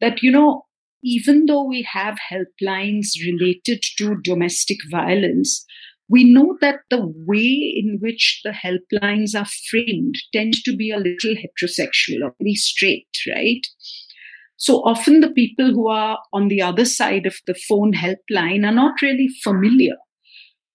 that, 0.00 0.22
you 0.22 0.30
know, 0.30 0.64
even 1.02 1.46
though 1.46 1.64
we 1.64 1.86
have 1.92 2.18
helplines 2.32 3.08
related 3.24 3.82
to 3.98 4.16
domestic 4.22 4.78
violence, 4.90 5.64
we 6.08 6.24
know 6.24 6.56
that 6.60 6.80
the 6.90 7.06
way 7.26 7.74
in 7.76 7.98
which 8.00 8.40
the 8.42 8.50
helplines 8.50 9.38
are 9.38 9.46
framed 9.70 10.14
tend 10.32 10.54
to 10.64 10.74
be 10.74 10.90
a 10.90 10.96
little 10.96 11.34
heterosexual 11.34 12.24
or 12.24 12.34
very 12.40 12.54
straight, 12.54 13.08
right? 13.28 13.66
So 14.58 14.82
often 14.82 15.20
the 15.20 15.30
people 15.30 15.70
who 15.70 15.88
are 15.88 16.18
on 16.32 16.48
the 16.48 16.60
other 16.60 16.84
side 16.84 17.26
of 17.26 17.36
the 17.46 17.54
phone 17.54 17.92
helpline 17.92 18.66
are 18.66 18.74
not 18.74 19.00
really 19.00 19.28
familiar 19.42 19.94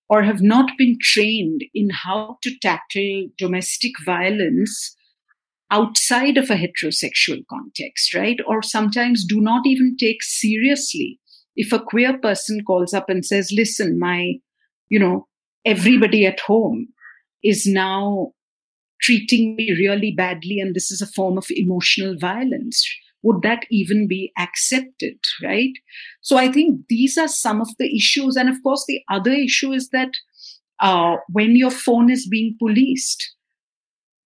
or 0.10 0.24
have 0.24 0.42
not 0.42 0.72
been 0.78 0.98
trained 1.02 1.66
in 1.74 1.90
how 1.90 2.38
to 2.44 2.58
tackle 2.60 3.28
domestic 3.38 3.92
violence 4.06 4.96
outside 5.70 6.38
of 6.38 6.50
a 6.50 6.56
heterosexual 6.56 7.44
context, 7.50 8.14
right? 8.14 8.40
Or 8.48 8.62
sometimes 8.62 9.26
do 9.26 9.42
not 9.42 9.68
even 9.68 9.98
take 9.98 10.24
seriously 10.24 11.20
if 11.58 11.74
a 11.74 11.80
queer 11.80 12.18
person 12.18 12.64
calls 12.64 12.94
up 12.94 13.10
and 13.10 13.26
says, 13.26 13.52
listen, 13.52 14.00
my, 14.00 14.36
you 14.88 15.00
know, 15.00 15.28
everybody 15.66 16.26
at 16.26 16.40
home 16.40 16.88
is 17.44 17.68
now 17.68 18.32
treating 19.02 19.58
me 19.58 19.72
really 19.78 20.12
badly 20.12 20.60
and 20.60 20.74
this 20.74 20.90
is 20.90 21.02
a 21.02 21.08
form 21.08 21.38
of 21.38 21.48
emotional 21.50 22.18
violence 22.18 22.82
would 23.24 23.42
that 23.42 23.66
even 23.72 24.08
be 24.08 24.32
accepted 24.38 25.18
right 25.44 25.74
so 26.22 26.38
i 26.38 26.52
think 26.52 26.82
these 26.90 27.18
are 27.18 27.28
some 27.28 27.62
of 27.62 27.70
the 27.80 27.96
issues 27.96 28.36
and 28.36 28.50
of 28.50 28.56
course 28.64 28.86
the 28.88 29.02
other 29.10 29.32
issue 29.32 29.72
is 29.72 29.90
that 29.90 30.10
uh, 30.82 31.16
when 31.30 31.56
your 31.56 31.72
phone 31.72 32.10
is 32.10 32.28
being 32.28 32.56
policed 32.60 33.34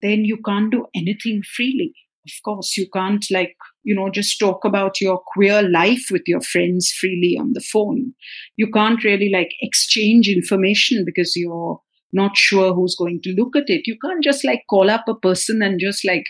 then 0.01 0.25
you 0.25 0.37
can't 0.45 0.71
do 0.71 0.85
anything 0.95 1.41
freely. 1.55 1.93
Of 2.25 2.43
course, 2.43 2.75
you 2.75 2.87
can't, 2.93 3.25
like, 3.31 3.55
you 3.83 3.95
know, 3.95 4.09
just 4.09 4.37
talk 4.37 4.65
about 4.65 4.99
your 4.99 5.21
queer 5.33 5.63
life 5.63 6.07
with 6.11 6.23
your 6.27 6.41
friends 6.41 6.91
freely 6.91 7.37
on 7.39 7.53
the 7.53 7.61
phone. 7.61 8.13
You 8.57 8.69
can't 8.69 9.03
really, 9.03 9.29
like, 9.31 9.51
exchange 9.61 10.27
information 10.27 11.03
because 11.05 11.33
you're 11.35 11.79
not 12.11 12.35
sure 12.35 12.73
who's 12.73 12.95
going 12.95 13.21
to 13.23 13.33
look 13.33 13.55
at 13.55 13.69
it. 13.69 13.87
You 13.87 13.97
can't 14.03 14.23
just, 14.23 14.43
like, 14.43 14.63
call 14.69 14.89
up 14.89 15.05
a 15.07 15.15
person 15.15 15.61
and 15.61 15.79
just, 15.79 16.05
like, 16.05 16.25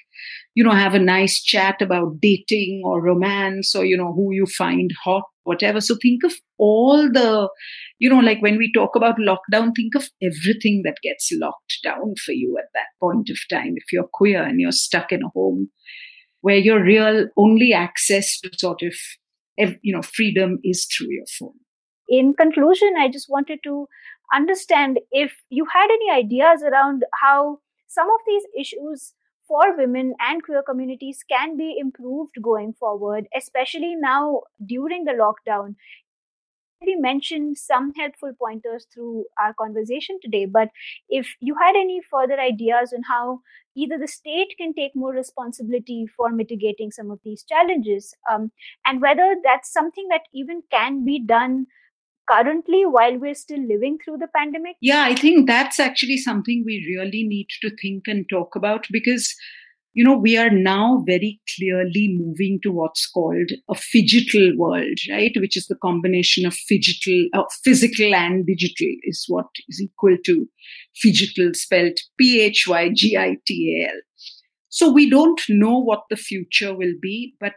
you 0.58 0.64
know, 0.64 0.72
have 0.72 0.96
a 0.96 1.00
nice 1.00 1.40
chat 1.40 1.84
about 1.84 2.20
dating 2.20 2.82
or 2.84 3.00
romance 3.00 3.76
or, 3.76 3.86
you 3.86 3.96
know, 3.96 4.12
who 4.12 4.34
you 4.34 4.48
find 4.48 4.90
hot, 5.04 5.22
whatever. 5.44 5.80
So 5.80 5.96
think 6.02 6.24
of 6.24 6.34
all 6.58 7.08
the 7.12 7.48
you 8.00 8.10
know, 8.10 8.18
like 8.18 8.42
when 8.42 8.58
we 8.58 8.72
talk 8.74 8.96
about 8.96 9.20
lockdown, 9.20 9.72
think 9.76 9.94
of 9.94 10.10
everything 10.20 10.82
that 10.84 10.98
gets 11.04 11.30
locked 11.34 11.78
down 11.84 12.16
for 12.26 12.32
you 12.32 12.58
at 12.58 12.70
that 12.74 12.88
point 13.00 13.30
of 13.30 13.38
time. 13.52 13.74
If 13.76 13.92
you're 13.92 14.10
queer 14.12 14.42
and 14.42 14.60
you're 14.60 14.72
stuck 14.72 15.12
in 15.12 15.22
a 15.22 15.30
home 15.36 15.70
where 16.42 16.58
your 16.58 16.84
real 16.84 17.28
only 17.38 17.72
access 17.72 18.40
to 18.40 18.50
sort 18.58 18.82
of, 18.82 19.76
you 19.84 19.94
know, 19.96 20.02
freedom 20.02 20.58
is 20.64 20.88
through 20.88 21.12
your 21.12 21.26
phone. 21.38 21.60
In 22.10 22.34
conclusion, 22.34 22.96
I 22.98 23.10
just 23.10 23.28
wanted 23.30 23.60
to 23.64 23.86
understand 24.34 24.98
if 25.12 25.34
you 25.50 25.68
had 25.72 25.88
any 25.92 26.26
ideas 26.26 26.64
around 26.64 27.04
how 27.22 27.60
some 27.88 28.08
of 28.08 28.22
these 28.26 28.44
issues 28.60 29.14
for 29.48 29.76
women 29.78 30.14
and 30.20 30.44
queer 30.44 30.64
communities 30.64 31.24
can 31.30 31.58
be 31.58 31.78
improved 31.80 32.36
going 32.42 32.74
forward, 32.74 33.28
especially 33.36 33.96
now 33.96 34.42
during 34.66 35.06
the 35.06 35.14
lockdown. 35.14 35.76
We 36.86 36.96
mentioned 36.96 37.58
some 37.58 37.92
helpful 37.96 38.34
pointers 38.40 38.86
through 38.94 39.26
our 39.42 39.54
conversation 39.54 40.20
today, 40.22 40.46
but 40.46 40.70
if 41.10 41.36
you 41.40 41.56
had 41.56 41.76
any 41.76 42.02
further 42.02 42.40
ideas 42.40 42.94
on 42.94 43.02
how 43.10 43.42
either 43.76 43.98
the 43.98 44.08
state 44.08 44.54
can 44.58 44.74
take 44.76 44.96
more 44.96 45.12
responsibility 45.12 46.06
for 46.16 46.30
mitigating 46.30 46.92
some 46.92 47.10
of 47.10 47.20
these 47.24 47.44
challenges, 47.44 48.14
um, 48.32 48.52
and 48.86 49.02
whether 49.02 49.36
that's 49.44 49.74
something 49.74 50.08
that 50.10 50.22
even 50.34 50.62
can 50.72 51.04
be 51.04 51.20
done 51.20 51.66
currently 52.30 52.86
while 52.86 53.18
we're 53.18 53.36
still 53.36 53.66
living 53.66 53.98
through 54.04 54.18
the 54.18 54.28
pandemic? 54.36 54.76
Yeah, 54.82 55.04
I 55.04 55.16
think 55.16 55.48
that's 55.48 55.80
actually 55.80 56.18
something 56.18 56.64
we 56.66 56.86
really 56.98 57.24
need 57.24 57.48
to 57.62 57.76
think 57.82 58.08
and 58.08 58.28
talk 58.30 58.56
about 58.56 58.88
because 58.92 59.36
you 59.98 60.04
know, 60.04 60.16
we 60.16 60.38
are 60.38 60.52
now 60.52 61.04
very 61.08 61.42
clearly 61.56 62.16
moving 62.20 62.60
to 62.62 62.72
what's 62.72 63.10
called 63.10 63.50
a 63.68 63.74
phygital 63.74 64.56
world, 64.56 65.00
right? 65.10 65.32
Which 65.38 65.58
is 65.58 65.66
the 65.66 65.76
combination 65.76 66.46
of 66.46 66.54
phygital, 66.54 67.26
uh, 67.34 67.46
physical 67.64 68.14
and 68.14 68.46
digital 68.46 68.94
is 69.06 69.26
what 69.28 69.48
is 69.68 69.82
equal 69.82 70.16
to 70.26 70.48
phygital 71.04 71.56
spelled 71.56 71.98
P-H-Y-G-I-T-A-L. 72.20 74.00
So 74.70 74.92
we 74.92 75.10
don't 75.10 75.42
know 75.50 75.80
what 75.80 76.04
the 76.12 76.16
future 76.16 76.76
will 76.76 76.94
be, 77.02 77.34
but 77.40 77.56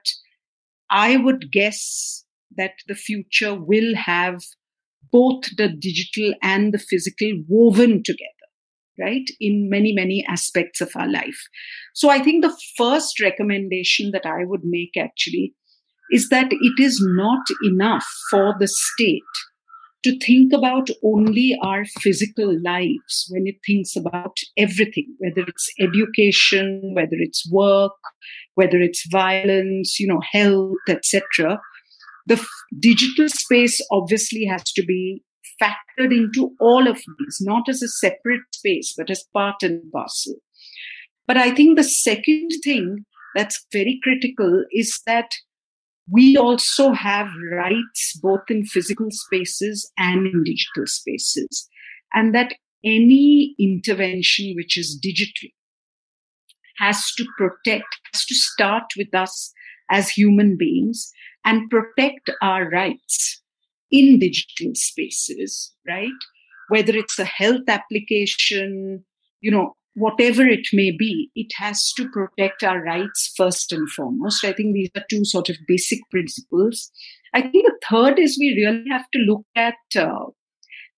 I 0.89 1.18
would 1.18 1.53
guess 1.53 2.25
that 2.57 2.73
the 2.89 2.95
future 2.95 3.55
will 3.55 3.95
have 3.97 4.41
both 5.13 5.43
the 5.57 5.69
digital 5.69 6.35
and 6.43 6.73
the 6.73 6.79
physical 6.79 7.33
woven 7.49 8.03
together 8.05 8.27
right, 9.01 9.31
in 9.41 9.69
many, 9.71 9.93
many 9.95 10.25
aspects 10.29 10.81
of 10.81 10.91
our 10.95 11.09
life. 11.09 11.49
So 11.95 12.11
I 12.11 12.19
think 12.19 12.45
the 12.45 12.57
first 12.77 13.21
recommendation 13.21 14.11
that 14.13 14.27
I 14.27 14.45
would 14.45 14.61
make 14.63 14.97
actually 14.99 15.55
is 16.11 16.29
that 16.29 16.49
it 16.51 16.83
is 16.83 17.01
not 17.03 17.47
enough 17.65 18.07
for 18.31 18.55
the 18.59 18.69
state 18.69 19.23
to 20.03 20.19
think 20.19 20.53
about 20.53 20.89
only 21.05 21.57
our 21.63 21.85
physical 21.85 22.57
lives 22.65 23.27
when 23.29 23.47
it 23.47 23.57
thinks 23.67 23.97
about 23.97 24.37
everything, 24.57 25.15
whether 25.19 25.47
it's 25.47 25.71
education, 25.79 26.93
whether 26.95 27.17
it's 27.19 27.49
work, 27.53 27.93
whether 28.55 28.79
it's 28.79 29.07
violence, 29.11 30.01
you 30.01 30.07
know, 30.07 30.21
health, 30.33 30.79
etc. 30.89 31.61
The 32.31 32.37
f- 32.37 32.49
digital 32.78 33.28
space 33.28 33.85
obviously 33.91 34.45
has 34.45 34.62
to 34.74 34.85
be 34.87 35.24
factored 35.61 36.16
into 36.16 36.55
all 36.61 36.87
of 36.87 36.95
these, 36.95 37.39
not 37.41 37.68
as 37.68 37.83
a 37.83 37.89
separate 37.89 38.43
space, 38.55 38.95
but 38.97 39.11
as 39.11 39.24
part 39.35 39.57
and 39.64 39.83
parcel. 39.91 40.37
But 41.26 41.37
I 41.37 41.53
think 41.53 41.76
the 41.76 41.83
second 41.83 42.51
thing 42.62 43.05
that's 43.35 43.66
very 43.72 43.99
critical 44.05 44.62
is 44.72 45.01
that 45.09 45.31
we 46.09 46.37
also 46.37 46.93
have 46.93 47.26
rights 47.51 48.16
both 48.22 48.49
in 48.49 48.64
physical 48.64 49.09
spaces 49.11 49.91
and 49.99 50.28
in 50.28 50.45
digital 50.45 50.87
spaces. 50.87 51.68
And 52.14 52.33
that 52.33 52.55
any 52.85 53.57
intervention 53.59 54.53
which 54.55 54.78
is 54.78 54.97
digital 55.03 55.49
has 56.78 57.12
to 57.16 57.26
protect, 57.37 57.89
has 58.14 58.24
to 58.26 58.37
start 58.37 58.85
with 58.97 59.12
us 59.16 59.53
as 59.91 60.11
human 60.11 60.57
beings 60.57 61.12
and 61.45 61.70
protect 61.70 62.30
our 62.43 62.68
rights 62.68 63.43
in 63.91 64.18
digital 64.18 64.72
spaces, 64.74 65.72
right? 65.86 66.09
Whether 66.68 66.97
it's 66.97 67.18
a 67.18 67.24
health 67.24 67.68
application, 67.68 69.05
you 69.41 69.51
know, 69.51 69.74
whatever 69.95 70.47
it 70.47 70.68
may 70.72 70.91
be, 70.97 71.30
it 71.34 71.53
has 71.57 71.93
to 71.95 72.09
protect 72.11 72.62
our 72.62 72.82
rights 72.82 73.32
first 73.36 73.72
and 73.72 73.91
foremost. 73.91 74.45
I 74.45 74.53
think 74.53 74.74
these 74.74 74.91
are 74.97 75.05
two 75.11 75.24
sort 75.24 75.49
of 75.49 75.57
basic 75.66 75.99
principles. 76.11 76.91
I 77.34 77.43
think 77.43 77.64
the 77.66 77.78
third 77.91 78.18
is 78.18 78.38
we 78.38 78.55
really 78.55 78.84
have 78.91 79.11
to 79.12 79.18
look 79.20 79.45
at, 79.57 79.74
uh, 79.97 80.26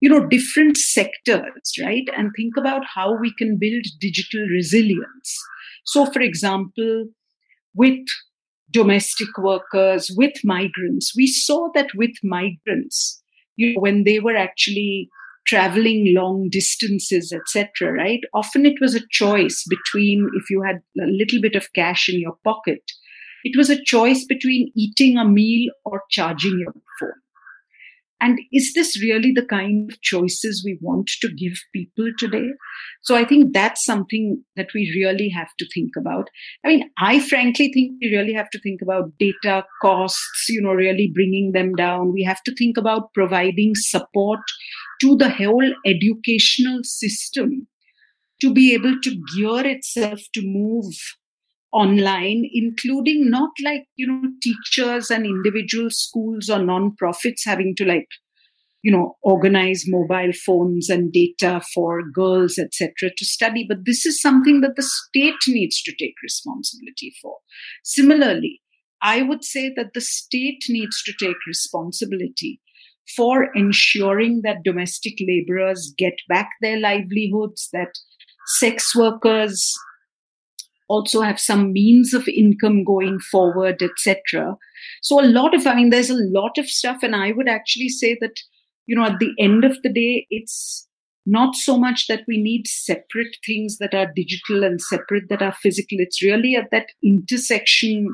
you 0.00 0.08
know, 0.08 0.26
different 0.26 0.76
sectors, 0.76 1.72
right? 1.80 2.08
And 2.16 2.30
think 2.36 2.56
about 2.56 2.82
how 2.94 3.18
we 3.18 3.32
can 3.34 3.58
build 3.58 3.84
digital 4.00 4.46
resilience. 4.50 5.38
So, 5.84 6.06
for 6.06 6.20
example, 6.20 7.06
with 7.74 8.04
domestic 8.72 9.36
workers, 9.38 10.10
with 10.16 10.34
migrants, 10.44 11.12
we 11.16 11.26
saw 11.26 11.68
that 11.74 11.90
with 11.94 12.12
migrants, 12.22 13.22
you 13.56 13.74
know, 13.74 13.80
when 13.80 14.04
they 14.04 14.18
were 14.18 14.36
actually 14.36 15.08
traveling 15.46 16.14
long 16.16 16.48
distances, 16.50 17.32
etc., 17.32 17.92
right? 17.92 18.20
Often 18.32 18.66
it 18.66 18.80
was 18.80 18.94
a 18.94 19.06
choice 19.10 19.64
between 19.68 20.30
if 20.34 20.50
you 20.50 20.62
had 20.62 20.76
a 21.00 21.06
little 21.06 21.40
bit 21.40 21.56
of 21.56 21.72
cash 21.72 22.08
in 22.08 22.20
your 22.20 22.36
pocket, 22.44 22.82
it 23.44 23.56
was 23.56 23.70
a 23.70 23.82
choice 23.82 24.24
between 24.24 24.70
eating 24.76 25.18
a 25.18 25.24
meal 25.24 25.70
or 25.84 26.02
charging 26.10 26.60
your 26.60 26.74
phone. 27.00 27.10
And 28.22 28.38
is 28.52 28.72
this 28.74 29.02
really 29.02 29.32
the 29.32 29.44
kind 29.44 29.90
of 29.90 30.00
choices 30.00 30.62
we 30.64 30.78
want 30.80 31.10
to 31.20 31.28
give 31.28 31.54
people 31.74 32.08
today? 32.16 32.50
So 33.02 33.16
I 33.16 33.24
think 33.24 33.52
that's 33.52 33.84
something 33.84 34.44
that 34.54 34.68
we 34.76 34.92
really 34.94 35.28
have 35.28 35.48
to 35.58 35.66
think 35.74 35.90
about. 35.98 36.30
I 36.64 36.68
mean, 36.68 36.88
I 36.98 37.18
frankly 37.18 37.72
think 37.74 37.96
we 38.00 38.16
really 38.16 38.32
have 38.32 38.48
to 38.50 38.60
think 38.60 38.80
about 38.80 39.10
data 39.18 39.64
costs, 39.82 40.46
you 40.48 40.62
know, 40.62 40.70
really 40.70 41.10
bringing 41.12 41.50
them 41.50 41.74
down. 41.74 42.12
We 42.12 42.22
have 42.22 42.42
to 42.44 42.54
think 42.54 42.76
about 42.76 43.12
providing 43.12 43.72
support 43.74 44.40
to 45.00 45.16
the 45.16 45.28
whole 45.28 45.68
educational 45.84 46.78
system 46.84 47.66
to 48.40 48.52
be 48.52 48.72
able 48.72 49.00
to 49.00 49.10
gear 49.34 49.66
itself 49.66 50.20
to 50.34 50.42
move 50.44 50.94
online, 51.72 52.48
including 52.52 53.30
not 53.30 53.50
like, 53.64 53.86
you 53.96 54.06
know, 54.06 54.22
teachers 54.42 55.10
and 55.10 55.24
individual 55.24 55.90
schools 55.90 56.48
or 56.48 56.62
non-profits 56.62 57.44
having 57.44 57.74
to 57.76 57.84
like, 57.84 58.08
you 58.82 58.92
know, 58.92 59.16
organize 59.22 59.84
mobile 59.86 60.32
phones 60.44 60.88
and 60.88 61.12
data 61.12 61.62
for 61.74 62.02
girls, 62.02 62.58
etc., 62.58 63.10
to 63.16 63.24
study. 63.24 63.64
But 63.66 63.84
this 63.84 64.04
is 64.04 64.20
something 64.20 64.60
that 64.60 64.76
the 64.76 64.82
state 64.82 65.42
needs 65.48 65.82
to 65.82 65.92
take 65.98 66.14
responsibility 66.22 67.14
for. 67.22 67.36
Similarly, 67.84 68.60
I 69.00 69.22
would 69.22 69.44
say 69.44 69.72
that 69.76 69.94
the 69.94 70.00
state 70.00 70.64
needs 70.68 71.02
to 71.04 71.12
take 71.18 71.36
responsibility 71.46 72.60
for 73.16 73.52
ensuring 73.54 74.42
that 74.42 74.62
domestic 74.64 75.14
laborers 75.26 75.92
get 75.96 76.14
back 76.28 76.48
their 76.60 76.78
livelihoods, 76.78 77.68
that 77.72 77.92
sex 78.58 78.94
workers 78.94 79.74
also 80.92 81.22
have 81.22 81.40
some 81.40 81.72
means 81.72 82.12
of 82.12 82.28
income 82.28 82.84
going 82.84 83.18
forward, 83.18 83.82
etc. 83.82 84.56
So 85.00 85.20
a 85.20 85.32
lot 85.38 85.54
of, 85.54 85.66
I 85.66 85.74
mean, 85.74 85.90
there's 85.90 86.10
a 86.10 86.24
lot 86.38 86.58
of 86.58 86.68
stuff, 86.68 87.02
and 87.02 87.16
I 87.16 87.32
would 87.32 87.48
actually 87.48 87.88
say 87.88 88.16
that, 88.20 88.36
you 88.86 88.96
know, 88.96 89.04
at 89.04 89.18
the 89.18 89.32
end 89.38 89.64
of 89.64 89.76
the 89.82 89.92
day, 89.92 90.26
it's 90.30 90.86
not 91.24 91.54
so 91.54 91.78
much 91.78 92.06
that 92.08 92.24
we 92.26 92.42
need 92.42 92.66
separate 92.66 93.36
things 93.46 93.78
that 93.78 93.94
are 93.94 94.12
digital 94.14 94.64
and 94.64 94.80
separate 94.80 95.28
that 95.28 95.42
are 95.42 95.54
physical. 95.62 95.98
It's 96.00 96.22
really 96.22 96.56
at 96.56 96.70
that 96.72 96.88
intersection 97.02 98.08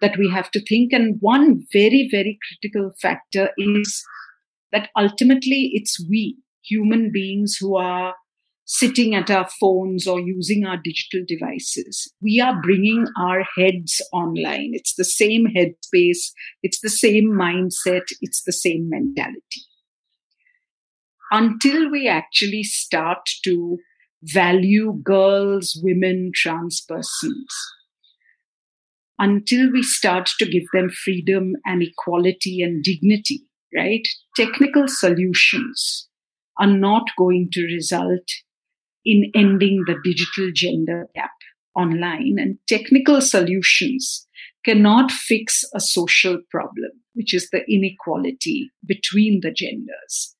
that 0.00 0.16
we 0.18 0.30
have 0.30 0.50
to 0.50 0.64
think. 0.64 0.92
And 0.92 1.16
one 1.20 1.64
very, 1.72 2.08
very 2.10 2.38
critical 2.48 2.92
factor 3.00 3.50
is 3.56 4.02
that 4.72 4.88
ultimately 4.96 5.70
it's 5.74 6.04
we, 6.08 6.38
human 6.64 7.10
beings, 7.12 7.56
who 7.60 7.76
are 7.76 8.14
sitting 8.72 9.16
at 9.16 9.28
our 9.32 9.48
phones 9.58 10.06
or 10.06 10.20
using 10.20 10.64
our 10.64 10.76
digital 10.76 11.24
devices. 11.26 12.12
We 12.22 12.40
are 12.40 12.62
bringing 12.62 13.04
our 13.18 13.44
heads 13.56 14.00
online. 14.12 14.70
It's 14.74 14.94
the 14.94 15.04
same 15.04 15.48
headspace, 15.48 16.30
it's 16.62 16.80
the 16.80 16.88
same 16.88 17.32
mindset, 17.32 18.02
it's 18.20 18.44
the 18.44 18.52
same 18.52 18.88
mentality. 18.88 19.62
Until 21.32 21.90
we 21.90 22.06
actually 22.06 22.62
start 22.62 23.28
to 23.42 23.78
value 24.22 25.00
girls, 25.02 25.76
women, 25.82 26.30
trans 26.32 26.80
persons, 26.88 27.48
until 29.18 29.72
we 29.72 29.82
start 29.82 30.30
to 30.38 30.46
give 30.48 30.64
them 30.72 30.90
freedom 30.90 31.54
and 31.66 31.82
equality 31.82 32.62
and 32.62 32.84
dignity, 32.84 33.40
right? 33.76 34.06
Technical 34.36 34.86
solutions 34.86 36.08
are 36.60 36.68
not 36.68 37.08
going 37.18 37.48
to 37.52 37.64
result 37.64 38.28
in 39.10 39.30
ending 39.34 39.82
the 39.86 39.96
digital 40.04 40.52
gender 40.54 41.08
gap 41.16 41.32
online. 41.74 42.36
And 42.38 42.58
technical 42.68 43.20
solutions 43.20 44.28
cannot 44.64 45.10
fix 45.10 45.64
a 45.74 45.80
social 45.80 46.38
problem, 46.48 46.92
which 47.14 47.34
is 47.34 47.50
the 47.50 47.64
inequality 47.68 48.70
between 48.86 49.40
the 49.42 49.50
genders. 49.50 50.36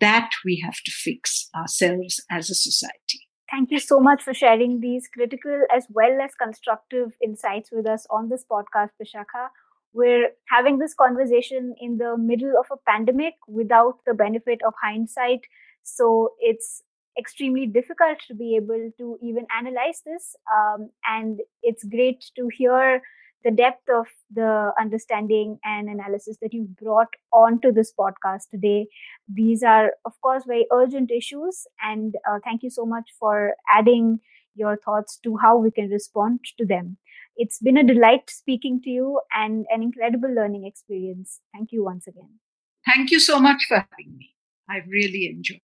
That 0.00 0.30
we 0.44 0.62
have 0.64 0.76
to 0.84 0.90
fix 0.90 1.50
ourselves 1.54 2.20
as 2.30 2.48
a 2.48 2.54
society. 2.54 3.20
Thank 3.50 3.70
you 3.70 3.78
so 3.78 4.00
much 4.00 4.22
for 4.22 4.32
sharing 4.32 4.80
these 4.80 5.06
critical 5.12 5.66
as 5.76 5.86
well 5.90 6.18
as 6.22 6.30
constructive 6.34 7.12
insights 7.22 7.70
with 7.70 7.86
us 7.86 8.06
on 8.08 8.30
this 8.30 8.44
podcast, 8.50 8.92
Bishakha. 9.00 9.48
We're 9.92 10.30
having 10.48 10.78
this 10.78 10.94
conversation 10.94 11.74
in 11.78 11.98
the 11.98 12.16
middle 12.16 12.54
of 12.58 12.64
a 12.72 12.80
pandemic 12.90 13.34
without 13.46 13.98
the 14.06 14.14
benefit 14.14 14.60
of 14.66 14.72
hindsight. 14.82 15.40
So 15.82 16.30
it's 16.40 16.82
extremely 17.18 17.66
difficult 17.66 18.18
to 18.28 18.34
be 18.34 18.56
able 18.56 18.90
to 18.98 19.18
even 19.22 19.46
analyze 19.56 20.02
this. 20.04 20.34
Um, 20.54 20.90
and 21.06 21.40
it's 21.62 21.84
great 21.84 22.24
to 22.36 22.48
hear 22.56 23.02
the 23.44 23.50
depth 23.50 23.88
of 23.92 24.06
the 24.32 24.72
understanding 24.80 25.58
and 25.64 25.88
analysis 25.88 26.36
that 26.40 26.52
you've 26.52 26.76
brought 26.76 27.08
onto 27.32 27.72
this 27.72 27.92
podcast 27.98 28.48
today. 28.50 28.86
These 29.32 29.62
are, 29.62 29.92
of 30.04 30.12
course, 30.20 30.44
very 30.46 30.66
urgent 30.72 31.10
issues. 31.10 31.66
And 31.82 32.14
uh, 32.28 32.38
thank 32.44 32.62
you 32.62 32.70
so 32.70 32.86
much 32.86 33.10
for 33.18 33.54
adding 33.72 34.20
your 34.54 34.76
thoughts 34.76 35.18
to 35.24 35.36
how 35.36 35.56
we 35.56 35.70
can 35.70 35.88
respond 35.88 36.40
to 36.58 36.66
them. 36.66 36.98
It's 37.36 37.58
been 37.58 37.78
a 37.78 37.84
delight 37.84 38.28
speaking 38.28 38.80
to 38.82 38.90
you 38.90 39.20
and 39.34 39.66
an 39.70 39.82
incredible 39.82 40.32
learning 40.32 40.66
experience. 40.66 41.40
Thank 41.52 41.72
you 41.72 41.82
once 41.82 42.06
again. 42.06 42.38
Thank 42.86 43.10
you 43.10 43.20
so 43.20 43.40
much 43.40 43.64
for 43.66 43.76
having 43.76 44.16
me. 44.18 44.34
I've 44.68 44.86
really 44.86 45.26
enjoyed 45.26 45.60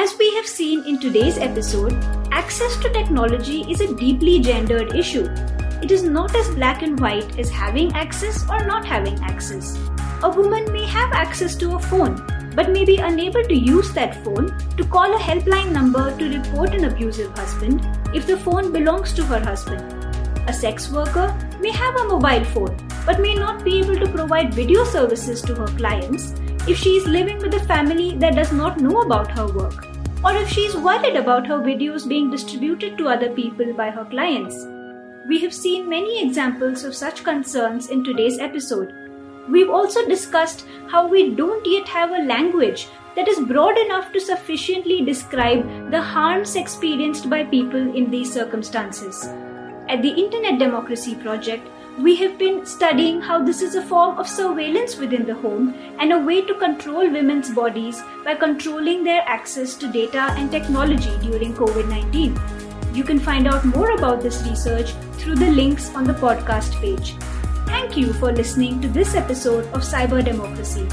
as 0.00 0.18
we 0.18 0.34
have 0.34 0.46
seen 0.46 0.82
in 0.86 0.98
today's 0.98 1.36
episode, 1.38 1.92
access 2.32 2.76
to 2.78 2.88
technology 2.90 3.60
is 3.70 3.80
a 3.80 3.94
deeply 3.94 4.40
gendered 4.40 4.94
issue. 4.94 5.26
It 5.82 5.90
is 5.90 6.02
not 6.02 6.34
as 6.34 6.48
black 6.54 6.82
and 6.82 6.98
white 6.98 7.38
as 7.38 7.50
having 7.50 7.92
access 7.92 8.48
or 8.48 8.64
not 8.64 8.84
having 8.84 9.22
access. 9.22 9.76
A 10.22 10.30
woman 10.30 10.72
may 10.72 10.86
have 10.86 11.12
access 11.12 11.54
to 11.56 11.76
a 11.76 11.78
phone, 11.78 12.16
but 12.54 12.70
may 12.70 12.84
be 12.84 12.96
unable 12.96 13.42
to 13.44 13.54
use 13.54 13.92
that 13.92 14.22
phone 14.24 14.56
to 14.76 14.84
call 14.84 15.14
a 15.14 15.18
helpline 15.18 15.72
number 15.72 16.16
to 16.18 16.38
report 16.38 16.74
an 16.74 16.84
abusive 16.84 17.36
husband 17.38 17.86
if 18.14 18.26
the 18.26 18.36
phone 18.36 18.72
belongs 18.72 19.12
to 19.14 19.24
her 19.24 19.40
husband. 19.40 19.96
A 20.48 20.52
sex 20.52 20.90
worker 20.90 21.28
may 21.60 21.70
have 21.70 21.96
a 21.96 22.08
mobile 22.08 22.44
phone 22.44 22.76
but 23.06 23.20
may 23.20 23.34
not 23.34 23.64
be 23.64 23.78
able 23.78 23.96
to 23.96 24.12
provide 24.12 24.54
video 24.54 24.84
services 24.84 25.42
to 25.42 25.54
her 25.54 25.68
clients 25.78 26.32
if 26.68 26.76
she 26.76 26.90
is 26.96 27.06
living 27.06 27.38
with 27.38 27.54
a 27.54 27.64
family 27.64 28.16
that 28.18 28.34
does 28.34 28.52
not 28.52 28.80
know 28.80 29.00
about 29.00 29.30
her 29.30 29.46
work, 29.46 29.86
or 30.22 30.34
if 30.34 30.48
she 30.48 30.60
is 30.62 30.76
worried 30.76 31.16
about 31.16 31.46
her 31.46 31.58
videos 31.58 32.06
being 32.06 32.30
distributed 32.30 32.98
to 32.98 33.08
other 33.08 33.30
people 33.30 33.72
by 33.72 33.90
her 33.90 34.04
clients. 34.04 34.66
We 35.26 35.40
have 35.40 35.54
seen 35.54 35.88
many 35.88 36.22
examples 36.22 36.84
of 36.84 36.94
such 36.94 37.24
concerns 37.24 37.88
in 37.88 38.04
today's 38.04 38.38
episode. 38.38 38.94
We've 39.48 39.70
also 39.70 40.06
discussed 40.06 40.66
how 40.88 41.08
we 41.08 41.34
don't 41.34 41.66
yet 41.66 41.88
have 41.88 42.10
a 42.10 42.24
language 42.24 42.88
that 43.16 43.28
is 43.28 43.40
broad 43.40 43.76
enough 43.78 44.12
to 44.12 44.20
sufficiently 44.20 45.04
describe 45.04 45.90
the 45.90 46.00
harms 46.00 46.56
experienced 46.56 47.28
by 47.28 47.44
people 47.44 47.94
in 47.96 48.10
these 48.10 48.32
circumstances. 48.32 49.24
At 49.88 50.02
the 50.02 50.10
Internet 50.10 50.58
Democracy 50.58 51.16
Project, 51.16 51.66
we 51.98 52.14
have 52.16 52.38
been 52.38 52.64
studying 52.64 53.20
how 53.20 53.42
this 53.42 53.60
is 53.60 53.74
a 53.74 53.82
form 53.82 54.18
of 54.18 54.28
surveillance 54.28 54.96
within 54.96 55.26
the 55.26 55.34
home 55.34 55.74
and 55.98 56.12
a 56.12 56.18
way 56.18 56.40
to 56.42 56.54
control 56.54 57.10
women's 57.10 57.50
bodies 57.50 58.00
by 58.24 58.34
controlling 58.34 59.02
their 59.02 59.22
access 59.26 59.74
to 59.74 59.90
data 59.90 60.32
and 60.38 60.50
technology 60.50 61.16
during 61.20 61.52
COVID 61.54 61.88
19. 61.88 62.38
You 62.94 63.04
can 63.04 63.18
find 63.18 63.48
out 63.48 63.64
more 63.64 63.90
about 63.92 64.22
this 64.22 64.42
research 64.48 64.92
through 65.18 65.36
the 65.36 65.50
links 65.50 65.94
on 65.94 66.04
the 66.04 66.14
podcast 66.14 66.80
page. 66.80 67.14
Thank 67.80 67.96
you 67.96 68.12
for 68.12 68.30
listening 68.30 68.82
to 68.82 68.88
this 68.88 69.14
episode 69.14 69.64
of 69.68 69.80
Cyber 69.80 70.22
Democracy. 70.22 70.86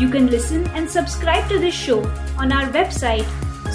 You 0.00 0.08
can 0.08 0.28
listen 0.28 0.66
and 0.68 0.90
subscribe 0.90 1.46
to 1.50 1.58
this 1.58 1.74
show 1.74 2.02
on 2.38 2.50
our 2.50 2.64
website 2.76 3.26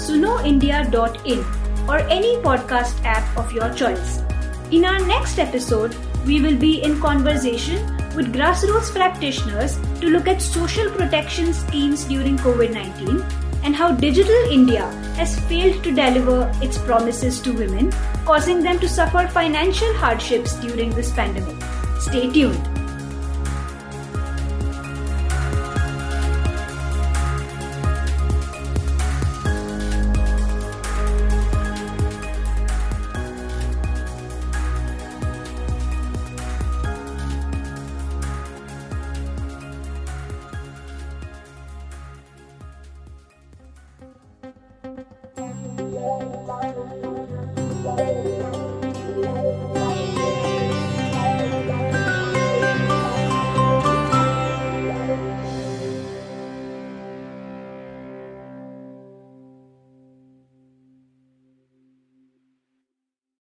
sunoindia.in 0.04 1.44
or 1.88 1.98
any 2.14 2.34
podcast 2.38 3.04
app 3.04 3.38
of 3.38 3.52
your 3.52 3.72
choice. 3.72 4.18
In 4.72 4.84
our 4.84 4.98
next 5.06 5.38
episode, 5.38 5.94
we 6.26 6.40
will 6.40 6.56
be 6.56 6.82
in 6.82 7.00
conversation 7.00 7.86
with 8.16 8.34
grassroots 8.34 8.90
practitioners 8.92 9.78
to 10.00 10.08
look 10.08 10.26
at 10.26 10.42
social 10.42 10.90
protection 10.90 11.54
schemes 11.54 12.04
during 12.06 12.36
COVID 12.38 12.72
19 12.72 13.24
and 13.62 13.76
how 13.76 13.92
Digital 13.92 14.50
India 14.50 14.90
has 15.20 15.38
failed 15.46 15.84
to 15.84 15.94
deliver 15.94 16.50
its 16.60 16.78
promises 16.78 17.40
to 17.42 17.52
women, 17.52 17.92
causing 18.24 18.60
them 18.60 18.80
to 18.80 18.88
suffer 18.88 19.28
financial 19.28 19.94
hardships 19.94 20.56
during 20.56 20.90
this 20.90 21.12
pandemic. 21.12 21.75
Stay 21.98 22.30
tuned. 22.30 22.75